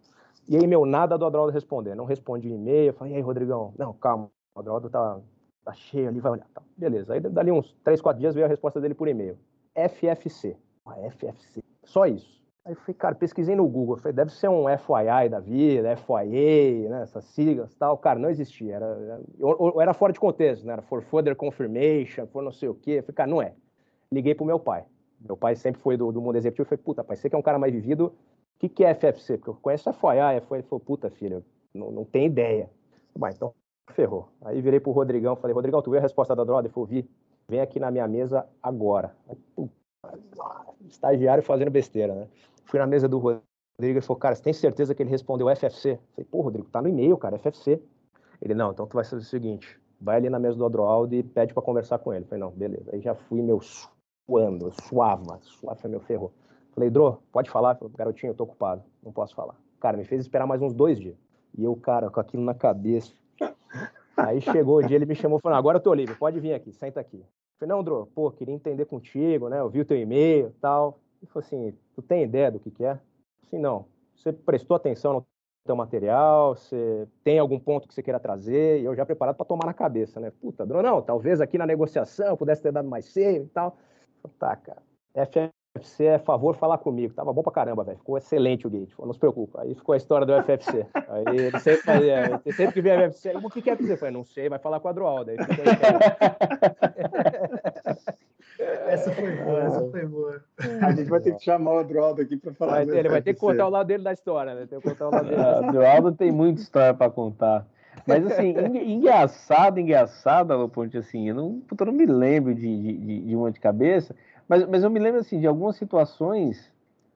E 0.49 0.57
aí, 0.57 0.67
meu, 0.67 0.87
nada 0.87 1.19
do 1.19 1.27
Adroaldo 1.27 1.53
responder. 1.53 1.95
Não 1.95 2.05
respondi 2.05 2.49
e-mail. 2.49 2.93
Falei, 2.95 3.13
e 3.13 3.17
aí, 3.17 3.23
Rodrigão? 3.23 3.75
Não, 3.79 3.93
calma. 3.93 4.31
O 4.55 4.61
Adroaldo 4.61 4.89
tá, 4.89 5.21
tá 5.65 5.73
cheio 5.73 6.09
ali, 6.09 6.19
vai 6.19 6.33
olhar. 6.33 6.47
Tá. 6.53 6.63
Beleza. 6.77 7.13
Aí, 7.13 7.21
dali 7.21 7.53
uns 7.53 7.73
3, 7.85 8.01
4 8.01 8.19
dias, 8.19 8.35
veio 8.35 8.47
a 8.47 8.49
resposta 8.49 8.81
dele 8.81 8.95
por 8.95 9.07
e-mail. 9.07 9.39
FFC. 9.75 10.57
Ah, 10.85 10.97
FFC. 11.11 11.63
Só 11.85 12.07
isso. 12.07 12.41
Aí 12.65 12.73
eu 12.73 12.77
falei, 12.77 12.95
cara, 12.95 13.15
pesquisei 13.15 13.55
no 13.55 13.67
Google. 13.69 13.97
Falei, 13.97 14.13
deve 14.13 14.33
ser 14.33 14.49
um 14.49 14.65
FYI 14.65 15.29
da 15.31 15.41
vida, 15.41 15.97
FYA, 15.97 16.89
né? 16.89 17.03
Essas 17.03 17.25
siglas 17.27 17.75
tal. 17.75 17.97
Cara, 17.99 18.19
não 18.19 18.29
existia. 18.29 18.75
Era, 18.75 18.87
era, 18.87 19.83
era 19.83 19.95
fora 19.95 20.13
de 20.13 20.21
contexto, 20.21 20.67
né? 20.67 20.73
Era 20.75 20.83
for 20.83 21.03
further 21.03 21.37
confirmation, 21.37 22.27
for 22.27 22.43
não 22.43 22.53
sei 22.53 22.69
o 22.69 22.75
quê. 22.75 23.03
Falei, 23.03 23.15
cara, 23.15 23.31
não 23.31 23.41
é. 23.41 23.55
Liguei 24.13 24.35
pro 24.35 24.45
meu 24.45 24.59
pai. 24.59 24.85
Meu 25.21 25.37
pai 25.37 25.55
sempre 25.55 25.81
foi 25.81 25.97
do, 25.97 26.11
do 26.11 26.21
mundo 26.21 26.37
executivo. 26.37 26.63
Eu 26.63 26.69
falei, 26.69 26.83
puta, 26.83 27.05
pai, 27.05 27.17
você 27.17 27.29
que 27.29 27.35
é 27.35 27.39
um 27.39 27.43
cara 27.43 27.59
mais 27.59 27.73
vivido, 27.73 28.07
o 28.07 28.13
que, 28.59 28.69
que 28.69 28.85
é 28.85 28.95
FFC? 28.95 29.37
Porque 29.37 29.51
eu 29.51 29.55
conheço 29.55 29.89
a 29.89 29.93
FOIA, 29.93 30.35
ele 30.35 30.63
falou, 30.63 30.81
puta 30.81 31.11
filho, 31.11 31.45
não, 31.75 31.91
não 31.91 32.05
tem 32.05 32.27
ideia. 32.27 32.71
Bah, 33.17 33.31
então 33.31 33.55
ferrou. 33.93 34.29
Aí 34.43 34.61
virei 34.61 34.81
pro 34.81 34.93
Rodrigão, 34.93 35.37
falei, 35.37 35.55
Rodrigão, 35.55 35.83
tu 35.83 35.91
viu 35.91 35.99
a 35.99 36.03
resposta 36.03 36.35
da 36.35 36.45
droga? 36.45 36.67
Ele 36.67 36.73
falou, 36.73 36.87
vi, 36.87 37.09
vem 37.49 37.61
aqui 37.61 37.79
na 37.79 37.91
minha 37.91 38.07
mesa 38.07 38.47
agora. 38.63 39.15
Puta, 39.55 39.73
estagiário 40.89 41.43
fazendo 41.43 41.71
besteira, 41.71 42.15
né? 42.15 42.29
Fui 42.65 42.79
na 42.79 42.87
mesa 42.87 43.09
do 43.09 43.19
Rodrigo, 43.19 43.43
ele 43.81 44.01
falou, 44.01 44.19
cara, 44.19 44.35
você 44.35 44.43
tem 44.43 44.53
certeza 44.53 44.95
que 44.95 45.03
ele 45.03 45.11
respondeu 45.11 45.55
FFC? 45.55 45.93
Eu 45.93 45.99
falei, 46.15 46.29
pô, 46.31 46.41
Rodrigo, 46.41 46.69
tá 46.69 46.81
no 46.81 46.89
e-mail, 46.89 47.17
cara, 47.17 47.39
FFC. 47.39 47.83
Ele, 48.41 48.55
não, 48.55 48.73
então 48.73 48.87
tu 48.87 48.95
vai 48.95 49.05
fazer 49.05 49.23
o 49.23 49.25
seguinte, 49.25 49.79
vai 50.01 50.17
ali 50.17 50.31
na 50.31 50.39
mesa 50.39 50.57
do 50.57 50.65
Adroaldo 50.65 51.15
e 51.15 51.23
pede 51.23 51.53
para 51.53 51.63
conversar 51.63 51.99
com 51.99 52.13
ele. 52.13 52.25
Eu 52.25 52.29
falei, 52.29 52.41
não, 52.41 52.51
beleza. 52.51 52.91
Aí 52.93 53.01
já 53.01 53.15
fui, 53.15 53.43
meu, 53.43 53.61
suando, 54.31 54.73
suava, 54.85 55.41
suava, 55.43 55.89
meu 55.89 55.99
ferrou. 55.99 56.33
Falei, 56.73 56.89
Dro, 56.89 57.21
pode 57.33 57.51
falar? 57.51 57.75
Falei, 57.75 57.93
garotinho, 57.97 58.31
eu 58.31 58.35
tô 58.35 58.45
ocupado, 58.45 58.85
não 59.03 59.13
posso 59.13 59.35
falar. 59.35 59.57
Cara, 59.81 59.97
me 59.97 60.05
fez 60.05 60.21
esperar 60.21 60.47
mais 60.47 60.63
uns 60.63 60.73
dois 60.73 61.01
dias. 61.01 61.17
E 61.59 61.65
eu, 61.65 61.75
cara, 61.75 62.09
com 62.09 62.21
aquilo 62.21 62.45
na 62.45 62.55
cabeça. 62.55 63.13
Aí 64.17 64.41
chegou 64.41 64.77
o 64.77 64.87
dia, 64.87 64.97
ele 64.97 65.07
me 65.07 65.17
chamou 65.17 65.39
e 65.39 65.43
falou, 65.43 65.59
agora 65.59 65.79
eu 65.79 65.83
tô 65.83 65.93
livre, 65.93 66.15
pode 66.15 66.39
vir 66.39 66.55
aqui, 66.55 66.73
senta 66.73 67.01
aqui. 67.01 67.25
Falei, 67.59 67.75
não, 67.75 67.83
Dro, 67.83 68.09
pô, 68.15 68.31
queria 68.31 68.55
entender 68.55 68.85
contigo, 68.85 69.49
né? 69.49 69.59
Eu 69.59 69.69
vi 69.69 69.81
o 69.81 69.85
teu 69.85 69.97
e-mail 69.97 70.49
e 70.49 70.61
tal. 70.61 71.01
Ele 71.21 71.31
falou 71.31 71.45
assim, 71.45 71.75
tu 71.95 72.01
tem 72.01 72.23
ideia 72.23 72.53
do 72.53 72.61
que 72.61 72.71
que 72.71 72.85
é? 72.85 72.99
Assim, 73.43 73.59
não. 73.59 73.87
Você 74.15 74.33
prestou 74.33 74.77
atenção 74.77 75.13
no 75.15 75.27
teu 75.67 75.75
material? 75.75 76.55
Você 76.55 77.09
tem 77.25 77.39
algum 77.39 77.59
ponto 77.59 77.89
que 77.89 77.95
você 77.95 78.03
queira 78.03 78.21
trazer? 78.21 78.81
E 78.81 78.85
eu 78.85 78.95
já 78.95 79.05
preparado 79.05 79.35
para 79.35 79.45
tomar 79.45 79.67
na 79.67 79.75
cabeça, 79.75 80.21
né? 80.21 80.31
Puta, 80.41 80.65
Dro, 80.65 80.83
não, 80.83 81.03
talvez 81.03 81.41
aqui 81.41 81.59
na 81.59 81.67
negociação 81.67 82.37
pudesse 82.37 82.63
ter 82.63 82.71
dado 82.71 82.89
mais 82.89 83.07
cedo 83.07 83.47
e 83.47 83.49
tal. 83.49 83.77
Falei, 84.23 84.37
tá, 84.39 84.57
cara. 84.57 84.83
FFC 85.15 86.05
é 86.05 86.19
favor 86.19 86.57
falar 86.57 86.79
comigo. 86.79 87.15
Tava 87.15 87.33
bom 87.33 87.43
pra 87.43 87.53
caramba, 87.53 87.85
velho. 87.85 87.99
Ficou 87.99 88.19
excelente 88.19 88.67
o 88.67 88.71
gate. 88.71 88.93
Não 88.99 89.13
se 89.13 89.19
preocupa. 89.19 89.63
Aí 89.63 89.75
ficou 89.75 89.93
a 89.93 89.97
história 89.97 90.27
do 90.27 90.33
FFC. 90.43 90.87
Aí 91.09 91.37
ele 91.37 91.59
sempre 91.59 91.83
fazia, 91.83 92.41
sempre 92.57 92.73
que 92.73 92.83
via 92.83 93.11
FFC, 93.11 93.37
o 93.37 93.51
que 93.51 93.63
quer 93.63 93.77
dizer? 93.77 93.95
Eu 93.95 93.99
falei, 93.99 94.15
não 94.15 94.25
sei, 94.25 94.49
vai 94.49 94.59
falar 94.59 94.81
com 94.81 94.89
a 94.89 94.91
Adroaldo. 94.91 95.31
Ficou 95.33 95.65
Essa 98.87 99.11
foi 99.13 99.37
boa, 99.37 99.61
essa 99.61 99.91
foi 99.91 100.07
boa. 100.07 100.43
A 100.83 100.93
gente 100.93 101.09
vai 101.09 101.21
ter 101.21 101.35
que 101.35 101.43
chamar 101.43 101.75
o 101.75 101.79
Adroaldo 101.79 102.23
aqui 102.23 102.37
para 102.37 102.53
falar. 102.53 102.73
Vai 102.73 102.87
ter, 102.87 102.99
ele 102.99 103.09
vai 103.09 103.23
ter 103.23 103.35
que 103.35 103.41
contar 103.41 103.67
o 103.67 103.71
lado 103.71 103.87
dele 103.87 104.03
da 104.05 104.13
história, 104.13 104.55
né? 104.55 104.67
Tem 104.67 104.81
que 104.81 104.89
contar 104.89 105.09
o 105.09 105.11
lado 105.11 105.29
dele. 105.29 105.41
Ah, 105.41 105.73
o 105.73 105.87
Aldo 105.87 106.13
tem 106.13 106.31
muita 106.31 106.61
história 106.61 106.93
para 106.93 107.11
contar. 107.11 107.67
Mas 108.07 108.27
assim, 108.27 108.55
engraçado, 108.87 109.79
engraçado, 109.79 110.53
Aloponte, 110.53 110.97
assim, 110.97 111.29
eu 111.29 111.35
não, 111.35 111.63
não 111.87 111.93
me 111.93 112.07
lembro 112.07 112.55
de, 112.55 112.99
de, 112.99 113.21
de 113.21 113.37
uma 113.37 113.51
de 113.51 113.61
cabeça, 113.61 114.15
mas, 114.49 114.67
mas 114.67 114.83
eu 114.83 114.91
me 114.91 114.99
lembro 114.99 115.21
assim, 115.21 115.39
de 115.39 115.47
algumas 115.47 115.77
situações 115.77 116.71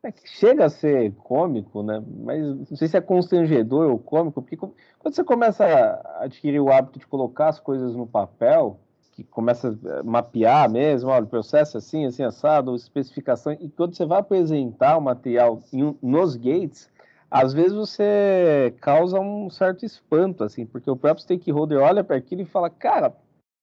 né, 0.04 0.12
que 0.12 0.28
chega 0.28 0.66
a 0.66 0.70
ser 0.70 1.12
cômico, 1.12 1.82
né? 1.82 2.02
Mas 2.22 2.44
não 2.44 2.76
sei 2.76 2.86
se 2.86 2.96
é 2.96 3.00
constrangedor 3.00 3.90
ou 3.90 3.98
cômico, 3.98 4.42
porque 4.42 4.56
quando 4.56 5.14
você 5.14 5.24
começa 5.24 5.64
a 5.64 6.24
adquirir 6.24 6.60
o 6.60 6.70
hábito 6.70 6.98
de 6.98 7.06
colocar 7.06 7.48
as 7.48 7.58
coisas 7.58 7.96
no 7.96 8.06
papel, 8.06 8.78
que 9.12 9.24
começa 9.24 9.78
a 9.98 10.02
mapear 10.02 10.70
mesmo, 10.70 11.08
olha, 11.08 11.24
o 11.24 11.28
processo 11.28 11.76
é 11.76 11.78
assim, 11.78 12.04
assim, 12.04 12.22
assado, 12.22 12.74
especificações, 12.74 13.58
e 13.60 13.68
quando 13.68 13.96
você 13.96 14.04
vai 14.04 14.20
apresentar 14.20 14.96
o 14.96 15.00
material 15.00 15.60
nos 16.02 16.36
gates, 16.36 16.90
às 17.30 17.52
vezes 17.52 17.72
você 17.72 18.74
causa 18.80 19.18
um 19.18 19.50
certo 19.50 19.84
espanto, 19.84 20.44
assim, 20.44 20.64
porque 20.64 20.90
o 20.90 20.96
próprio 20.96 21.22
stakeholder 21.22 21.78
olha 21.78 22.04
para 22.04 22.16
aquilo 22.16 22.42
e 22.42 22.46
fala, 22.46 22.70
cara, 22.70 23.14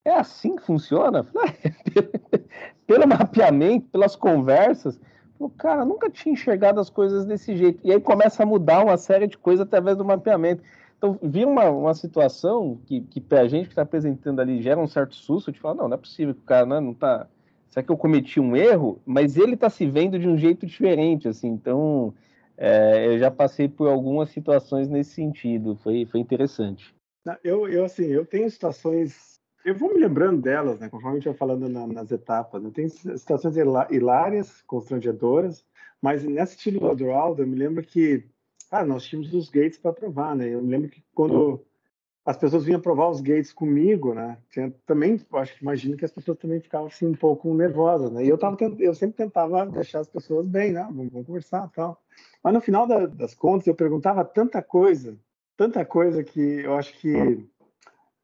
é 0.05 0.11
assim 0.11 0.55
que 0.55 0.63
funciona? 0.63 1.25
Pelo 2.87 3.07
mapeamento, 3.07 3.87
pelas 3.89 4.15
conversas, 4.15 4.99
o 5.39 5.49
cara 5.49 5.85
nunca 5.85 6.09
tinha 6.09 6.33
enxergado 6.33 6.79
as 6.79 6.89
coisas 6.89 7.25
desse 7.25 7.55
jeito. 7.55 7.79
E 7.83 7.91
aí 7.91 8.01
começa 8.01 8.43
a 8.43 8.45
mudar 8.45 8.83
uma 8.83 8.97
série 8.97 9.27
de 9.27 9.37
coisas 9.37 9.65
através 9.65 9.95
do 9.97 10.03
mapeamento. 10.03 10.63
Então, 10.97 11.17
vi 11.21 11.45
uma, 11.45 11.69
uma 11.69 11.93
situação 11.93 12.79
que, 12.85 13.01
que 13.01 13.19
para 13.19 13.41
a 13.41 13.47
gente 13.47 13.65
que 13.65 13.71
está 13.71 13.81
apresentando 13.81 14.39
ali 14.39 14.61
gera 14.61 14.79
um 14.79 14.87
certo 14.87 15.15
susto, 15.15 15.51
de 15.51 15.59
falar, 15.59 15.75
não, 15.75 15.87
não 15.87 15.95
é 15.95 15.99
possível 15.99 16.35
que 16.35 16.41
o 16.41 16.45
cara 16.45 16.65
né, 16.65 16.79
não 16.79 16.91
está... 16.91 17.27
Será 17.69 17.83
que 17.83 17.91
eu 17.91 17.97
cometi 17.97 18.39
um 18.39 18.55
erro? 18.55 18.99
Mas 19.05 19.37
ele 19.37 19.53
está 19.53 19.69
se 19.69 19.87
vendo 19.87 20.19
de 20.19 20.27
um 20.27 20.37
jeito 20.37 20.65
diferente, 20.65 21.27
assim, 21.27 21.47
então... 21.47 22.13
É, 22.57 23.07
eu 23.07 23.17
já 23.17 23.31
passei 23.31 23.67
por 23.67 23.87
algumas 23.87 24.29
situações 24.29 24.87
nesse 24.87 25.13
sentido, 25.13 25.75
foi, 25.77 26.05
foi 26.05 26.19
interessante. 26.19 26.93
Eu, 27.43 27.67
eu, 27.67 27.85
assim, 27.85 28.05
eu 28.05 28.25
tenho 28.25 28.49
situações 28.49 29.31
eu 29.63 29.75
vou 29.75 29.93
me 29.93 29.99
lembrando 29.99 30.41
delas, 30.41 30.79
né, 30.79 30.89
conforme 30.89 31.17
a 31.17 31.19
gente 31.19 31.29
vai 31.29 31.37
falando 31.37 31.69
na, 31.69 31.85
nas 31.85 32.11
etapas. 32.11 32.61
Né? 32.61 32.71
Tem 32.73 32.89
situações 32.89 33.55
hilárias, 33.55 34.61
constrangedoras, 34.63 35.63
mas 36.01 36.23
nesse 36.23 36.55
estilo 36.55 36.79
do 36.79 36.89
Adroaldo, 36.89 37.43
eu 37.43 37.47
me 37.47 37.55
lembro 37.55 37.83
que 37.83 38.25
ah, 38.71 38.83
nós 38.83 39.03
tínhamos 39.03 39.33
os 39.33 39.49
gates 39.49 39.77
para 39.77 39.93
provar, 39.93 40.35
né? 40.35 40.47
Eu 40.47 40.61
me 40.61 40.69
lembro 40.69 40.89
que 40.89 41.03
quando 41.13 41.61
as 42.25 42.37
pessoas 42.37 42.63
vinham 42.63 42.79
provar 42.79 43.09
os 43.09 43.19
gates 43.19 43.51
comigo, 43.51 44.13
né? 44.13 44.37
Tinha, 44.49 44.71
também, 44.85 45.19
acho 45.33 45.57
que 45.57 45.63
imagino 45.63 45.97
que 45.97 46.05
as 46.05 46.11
pessoas 46.11 46.37
também 46.37 46.59
ficavam 46.59 46.87
assim 46.87 47.07
um 47.07 47.15
pouco 47.15 47.53
nervosas, 47.53 48.11
né? 48.11 48.23
E 48.23 48.29
eu 48.29 48.37
tava, 48.37 48.57
eu 48.79 48.93
sempre 48.93 49.17
tentava 49.17 49.65
deixar 49.65 49.99
as 49.99 50.07
pessoas 50.07 50.45
bem, 50.45 50.71
né? 50.71 50.83
Vamos, 50.83 51.11
vamos 51.11 51.27
conversar, 51.27 51.69
tal. 51.75 51.99
Mas 52.43 52.53
no 52.53 52.61
final 52.61 52.85
da, 52.85 53.07
das 53.07 53.33
contas, 53.33 53.67
eu 53.67 53.75
perguntava 53.75 54.23
tanta 54.23 54.61
coisa, 54.61 55.17
tanta 55.57 55.83
coisa 55.83 56.23
que 56.23 56.39
eu 56.39 56.75
acho 56.75 56.93
que 56.99 57.49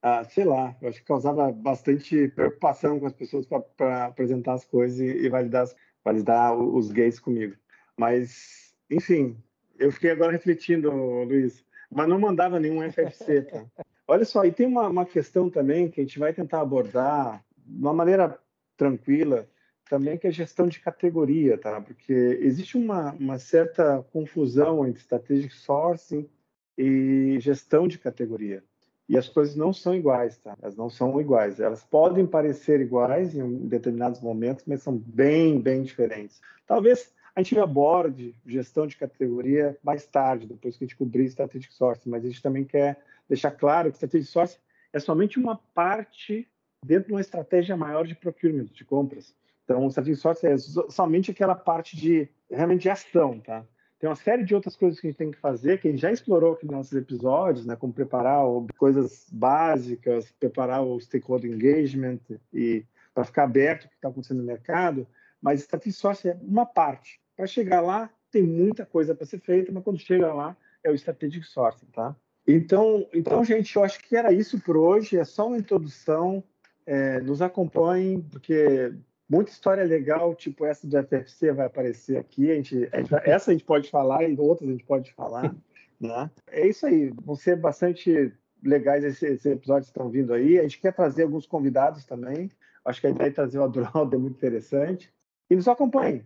ah, 0.01 0.23
sei 0.23 0.45
lá, 0.45 0.75
eu 0.81 0.89
acho 0.89 0.99
que 0.99 1.05
causava 1.05 1.51
bastante 1.51 2.27
preocupação 2.29 2.99
com 2.99 3.07
as 3.07 3.13
pessoas 3.13 3.45
para 3.75 4.05
apresentar 4.05 4.53
as 4.53 4.63
coisas 4.65 4.99
e, 4.99 5.05
e 5.05 5.29
validar, 5.29 5.67
validar 6.03 6.55
os 6.55 6.91
gays 6.91 7.19
comigo. 7.19 7.55
Mas, 7.99 8.75
enfim, 8.89 9.41
eu 9.79 9.91
fiquei 9.91 10.11
agora 10.11 10.31
refletindo, 10.31 10.91
Luiz, 10.91 11.65
mas 11.89 12.07
não 12.07 12.19
mandava 12.19 12.59
nenhum 12.59 12.81
FFC, 12.91 13.43
tá? 13.43 13.65
Olha 14.07 14.23
só, 14.23 14.45
e 14.45 14.51
tem 14.51 14.65
uma, 14.65 14.87
uma 14.87 15.05
questão 15.05 15.49
também 15.49 15.89
que 15.89 15.99
a 15.99 16.03
gente 16.03 16.19
vai 16.19 16.33
tentar 16.33 16.61
abordar 16.61 17.43
de 17.57 17.77
uma 17.77 17.93
maneira 17.93 18.39
tranquila, 18.77 19.49
também 19.89 20.17
que 20.17 20.27
é 20.27 20.29
a 20.29 20.33
gestão 20.33 20.67
de 20.67 20.79
categoria, 20.79 21.57
tá? 21.57 21.81
Porque 21.81 22.13
existe 22.41 22.77
uma, 22.77 23.13
uma 23.13 23.37
certa 23.37 24.05
confusão 24.11 24.85
entre 24.85 25.01
strategic 25.01 25.53
sourcing 25.53 26.29
e 26.77 27.37
gestão 27.39 27.87
de 27.87 27.97
categoria. 27.97 28.63
E 29.09 29.17
as 29.17 29.29
coisas 29.29 29.55
não 29.55 29.71
são 29.71 29.95
iguais, 29.95 30.37
tá? 30.37 30.55
Elas 30.61 30.75
não 30.75 30.89
são 30.89 31.19
iguais. 31.19 31.59
Elas 31.59 31.83
podem 31.83 32.25
parecer 32.25 32.81
iguais 32.81 33.35
em 33.35 33.67
determinados 33.67 34.19
momentos, 34.19 34.65
mas 34.67 34.83
são 34.83 34.97
bem, 34.97 35.61
bem 35.61 35.81
diferentes. 35.81 36.41
Talvez 36.65 37.13
a 37.37 37.43
gente 37.43 37.59
aborde 37.59 38.35
gestão 38.47 38.87
de 38.87 38.97
categoria 38.97 39.77
mais 39.83 40.07
tarde, 40.07 40.47
depois 40.47 40.75
que 40.75 40.83
a 40.83 40.87
gente 40.87 40.97
cobrir 40.97 41.25
Strategic 41.25 41.71
Sourcing, 41.71 42.09
mas 42.09 42.25
a 42.25 42.27
gente 42.27 42.41
também 42.41 42.63
quer 42.63 42.99
deixar 43.29 43.51
claro 43.51 43.91
que 43.91 43.97
Strategic 43.97 44.31
Sourcing 44.31 44.57
é 44.91 44.99
somente 44.99 45.37
uma 45.37 45.55
parte 45.55 46.49
dentro 46.83 47.09
de 47.09 47.13
uma 47.13 47.21
estratégia 47.21 47.77
maior 47.77 48.07
de 48.07 48.15
procurement, 48.15 48.65
de 48.65 48.83
compras. 48.83 49.35
Então, 49.63 49.85
o 49.85 49.89
Strategic 49.89 50.19
Sourcing 50.19 50.47
é 50.47 50.57
somente 50.89 51.29
aquela 51.29 51.53
parte 51.53 51.95
de, 51.95 52.27
realmente, 52.49 52.81
de 52.81 52.89
ação, 52.89 53.39
tá? 53.39 53.63
Tem 53.99 54.09
uma 54.09 54.15
série 54.15 54.43
de 54.43 54.55
outras 54.55 54.75
coisas 54.75 54.99
que 54.99 55.05
a 55.05 55.09
gente 55.11 55.17
tem 55.17 55.29
que 55.29 55.37
fazer, 55.37 55.79
que 55.79 55.87
a 55.87 55.91
gente 55.91 56.01
já 56.01 56.11
explorou 56.11 56.53
aqui 56.53 56.65
nos 56.65 56.75
nossos 56.75 56.93
episódios, 56.93 57.67
né? 57.67 57.75
Como 57.75 57.93
preparar 57.93 58.45
coisas 58.79 59.27
básicas, 59.31 60.31
preparar 60.39 60.81
o 60.81 60.99
stakeholder 60.99 61.51
engagement 61.51 62.19
e 62.51 62.83
para 63.13 63.23
ficar 63.23 63.43
aberto 63.43 63.85
o 63.85 63.89
que 63.89 63.95
está 63.95 64.07
acontecendo 64.07 64.39
no 64.39 64.43
mercado. 64.43 65.07
Mas 65.39 65.59
Strategic 65.59 65.99
Source 65.99 66.27
é 66.27 66.35
uma 66.41 66.65
parte. 66.65 67.21
Para 67.37 67.47
chegar 67.47 67.79
lá, 67.79 68.09
tem 68.29 68.43
muita 68.43 68.85
coisa 68.85 69.15
para 69.15 69.25
ser 69.25 69.39
feita, 69.39 69.71
mas 69.71 69.83
quando 69.83 69.99
chega 69.99 70.33
lá, 70.33 70.57
é 70.83 70.91
o 70.91 70.95
Strategic 70.95 71.45
Sourcing, 71.45 71.85
tá? 71.93 72.13
Então, 72.45 73.07
então, 73.13 73.43
gente, 73.45 73.75
eu 73.75 73.83
acho 73.83 73.99
que 73.99 74.15
era 74.15 74.33
isso 74.33 74.59
por 74.59 74.75
hoje. 74.75 75.17
É 75.17 75.23
só 75.23 75.47
uma 75.47 75.57
introdução. 75.57 76.43
É, 76.85 77.19
nos 77.19 77.41
acompanhem, 77.41 78.21
porque 78.21 78.93
Muita 79.29 79.51
história 79.51 79.83
legal, 79.83 80.33
tipo 80.33 80.65
essa 80.65 80.87
do 80.87 81.03
FFC 81.03 81.51
vai 81.51 81.65
aparecer 81.65 82.17
aqui. 82.17 82.49
A 82.49 82.55
gente, 82.55 82.89
a 82.93 82.97
gente, 83.01 83.13
essa 83.25 83.51
a 83.51 83.53
gente 83.53 83.65
pode 83.65 83.89
falar 83.89 84.23
e 84.23 84.39
outras 84.39 84.69
a 84.69 84.71
gente 84.71 84.85
pode 84.85 85.13
falar. 85.13 85.53
Né? 85.99 86.29
É 86.51 86.67
isso 86.67 86.85
aí. 86.85 87.11
Vão 87.25 87.35
ser 87.35 87.55
bastante 87.55 88.31
legais 88.63 89.03
esses, 89.03 89.23
esses 89.23 89.45
episódios 89.47 89.87
que 89.87 89.97
estão 89.97 90.11
vindo 90.11 90.31
aí. 90.31 90.59
A 90.59 90.61
gente 90.61 90.79
quer 90.79 90.93
trazer 90.93 91.23
alguns 91.23 91.47
convidados 91.47 92.05
também. 92.05 92.51
Acho 92.85 93.01
que 93.01 93.07
a 93.07 93.09
ideia 93.09 93.31
de 93.31 93.35
trazer 93.35 93.57
o 93.57 93.63
Adroaldo 93.63 94.15
é 94.15 94.19
muito 94.19 94.35
interessante. 94.35 95.11
E 95.49 95.55
nos 95.55 95.67
acompanhem. 95.67 96.23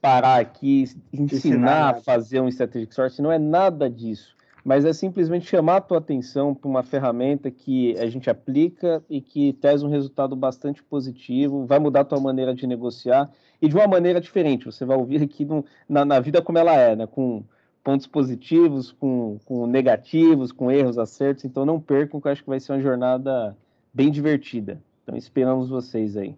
parar 0.00 0.40
aqui 0.40 0.84
ensinar, 1.12 1.34
ensinar 1.34 1.90
a 1.90 1.94
fazer 2.00 2.40
um 2.40 2.48
Strategic 2.48 2.94
Sourcing, 2.94 3.22
não 3.22 3.30
é 3.30 3.38
nada 3.38 3.88
disso 3.88 4.34
mas 4.64 4.84
é 4.84 4.92
simplesmente 4.92 5.46
chamar 5.46 5.76
a 5.76 5.80
tua 5.80 5.98
atenção 5.98 6.54
para 6.54 6.68
uma 6.68 6.82
ferramenta 6.82 7.50
que 7.50 7.96
a 7.98 8.06
gente 8.06 8.30
aplica 8.30 9.02
e 9.10 9.20
que 9.20 9.52
traz 9.54 9.82
um 9.82 9.88
resultado 9.88 10.36
bastante 10.36 10.82
positivo, 10.82 11.66
vai 11.66 11.78
mudar 11.78 12.00
a 12.00 12.04
tua 12.04 12.20
maneira 12.20 12.54
de 12.54 12.66
negociar 12.66 13.30
e 13.60 13.68
de 13.68 13.74
uma 13.74 13.88
maneira 13.88 14.20
diferente. 14.20 14.66
Você 14.66 14.84
vai 14.84 14.96
ouvir 14.96 15.22
aqui 15.22 15.44
no, 15.44 15.64
na, 15.88 16.04
na, 16.04 16.20
vida 16.20 16.40
como 16.40 16.58
ela 16.58 16.74
é, 16.74 16.94
né? 16.94 17.06
com 17.06 17.42
pontos 17.82 18.06
positivos, 18.06 18.92
com, 18.92 19.38
com 19.44 19.66
negativos, 19.66 20.52
com 20.52 20.70
erros, 20.70 20.98
acertos. 20.98 21.44
Então 21.44 21.66
não 21.66 21.80
percam, 21.80 22.20
que 22.20 22.28
eu 22.28 22.32
acho 22.32 22.42
que 22.42 22.48
vai 22.48 22.60
ser 22.60 22.72
uma 22.72 22.80
jornada 22.80 23.56
bem 23.92 24.10
divertida. 24.10 24.80
Então 25.02 25.16
esperamos 25.16 25.68
vocês 25.68 26.16
aí. 26.16 26.36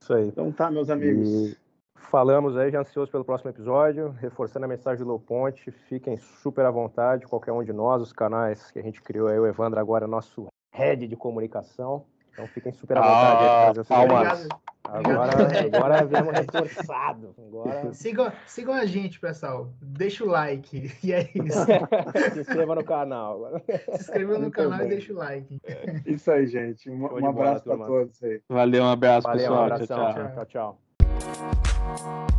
Isso 0.00 0.14
aí. 0.14 0.28
Então 0.28 0.52
tá, 0.52 0.70
meus 0.70 0.88
amigos. 0.88 1.28
E 1.28 1.65
falamos 2.10 2.56
aí, 2.56 2.70
já 2.70 2.80
ansioso 2.80 3.10
pelo 3.10 3.24
próximo 3.24 3.50
episódio, 3.50 4.10
reforçando 4.20 4.64
a 4.64 4.68
mensagem 4.68 5.04
do 5.04 5.08
Low 5.08 5.20
Ponte, 5.20 5.70
fiquem 5.70 6.16
super 6.16 6.64
à 6.64 6.70
vontade, 6.70 7.26
qualquer 7.26 7.52
um 7.52 7.62
de 7.62 7.72
nós, 7.72 8.02
os 8.02 8.12
canais 8.12 8.70
que 8.70 8.78
a 8.78 8.82
gente 8.82 9.02
criou 9.02 9.28
aí, 9.28 9.38
o 9.38 9.46
Evandro 9.46 9.78
agora 9.78 10.04
é 10.04 10.08
nosso 10.08 10.46
head 10.72 11.06
de 11.06 11.16
comunicação, 11.16 12.04
então 12.32 12.46
fiquem 12.48 12.72
super 12.72 12.98
à 12.98 13.00
vontade 13.00 13.80
ah, 13.80 14.00
aí 14.00 14.08
palmas. 14.08 14.48
Agora, 14.88 15.32
agora 15.74 16.04
viemos 16.04 16.32
reforçado. 16.32 17.34
Agora... 17.38 17.90
Sigam, 17.94 18.32
sigam 18.46 18.74
a 18.74 18.86
gente, 18.86 19.18
pessoal. 19.18 19.72
Deixa 19.82 20.22
o 20.22 20.28
like. 20.28 20.92
E 21.02 21.12
é 21.12 21.28
isso. 21.34 21.66
Se 22.32 22.40
inscreva 22.40 22.76
no 22.76 22.84
canal. 22.84 23.50
Se 23.66 24.02
inscreva 24.02 24.34
no 24.34 24.40
Muito 24.42 24.54
canal 24.54 24.78
bem. 24.78 24.86
e 24.86 24.90
deixa 24.90 25.12
o 25.12 25.16
like. 25.16 25.60
Isso 26.06 26.30
aí, 26.30 26.46
gente. 26.46 26.88
Um, 26.88 27.02
um 27.02 27.26
abraço 27.26 27.64
para 27.64 27.84
todos 27.84 28.22
aí. 28.22 28.40
Valeu, 28.48 28.84
um 28.84 28.90
abraço, 28.90 29.26
Valeu, 29.26 29.40
pessoal. 29.40 29.60
Um 29.60 29.64
abração, 29.64 29.96
tchau, 29.96 30.14
tchau. 30.14 30.46
tchau. 30.46 30.46
tchau. 30.46 31.65
Thank 31.96 32.30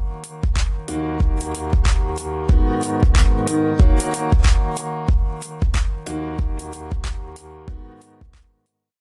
you. 4.36 4.47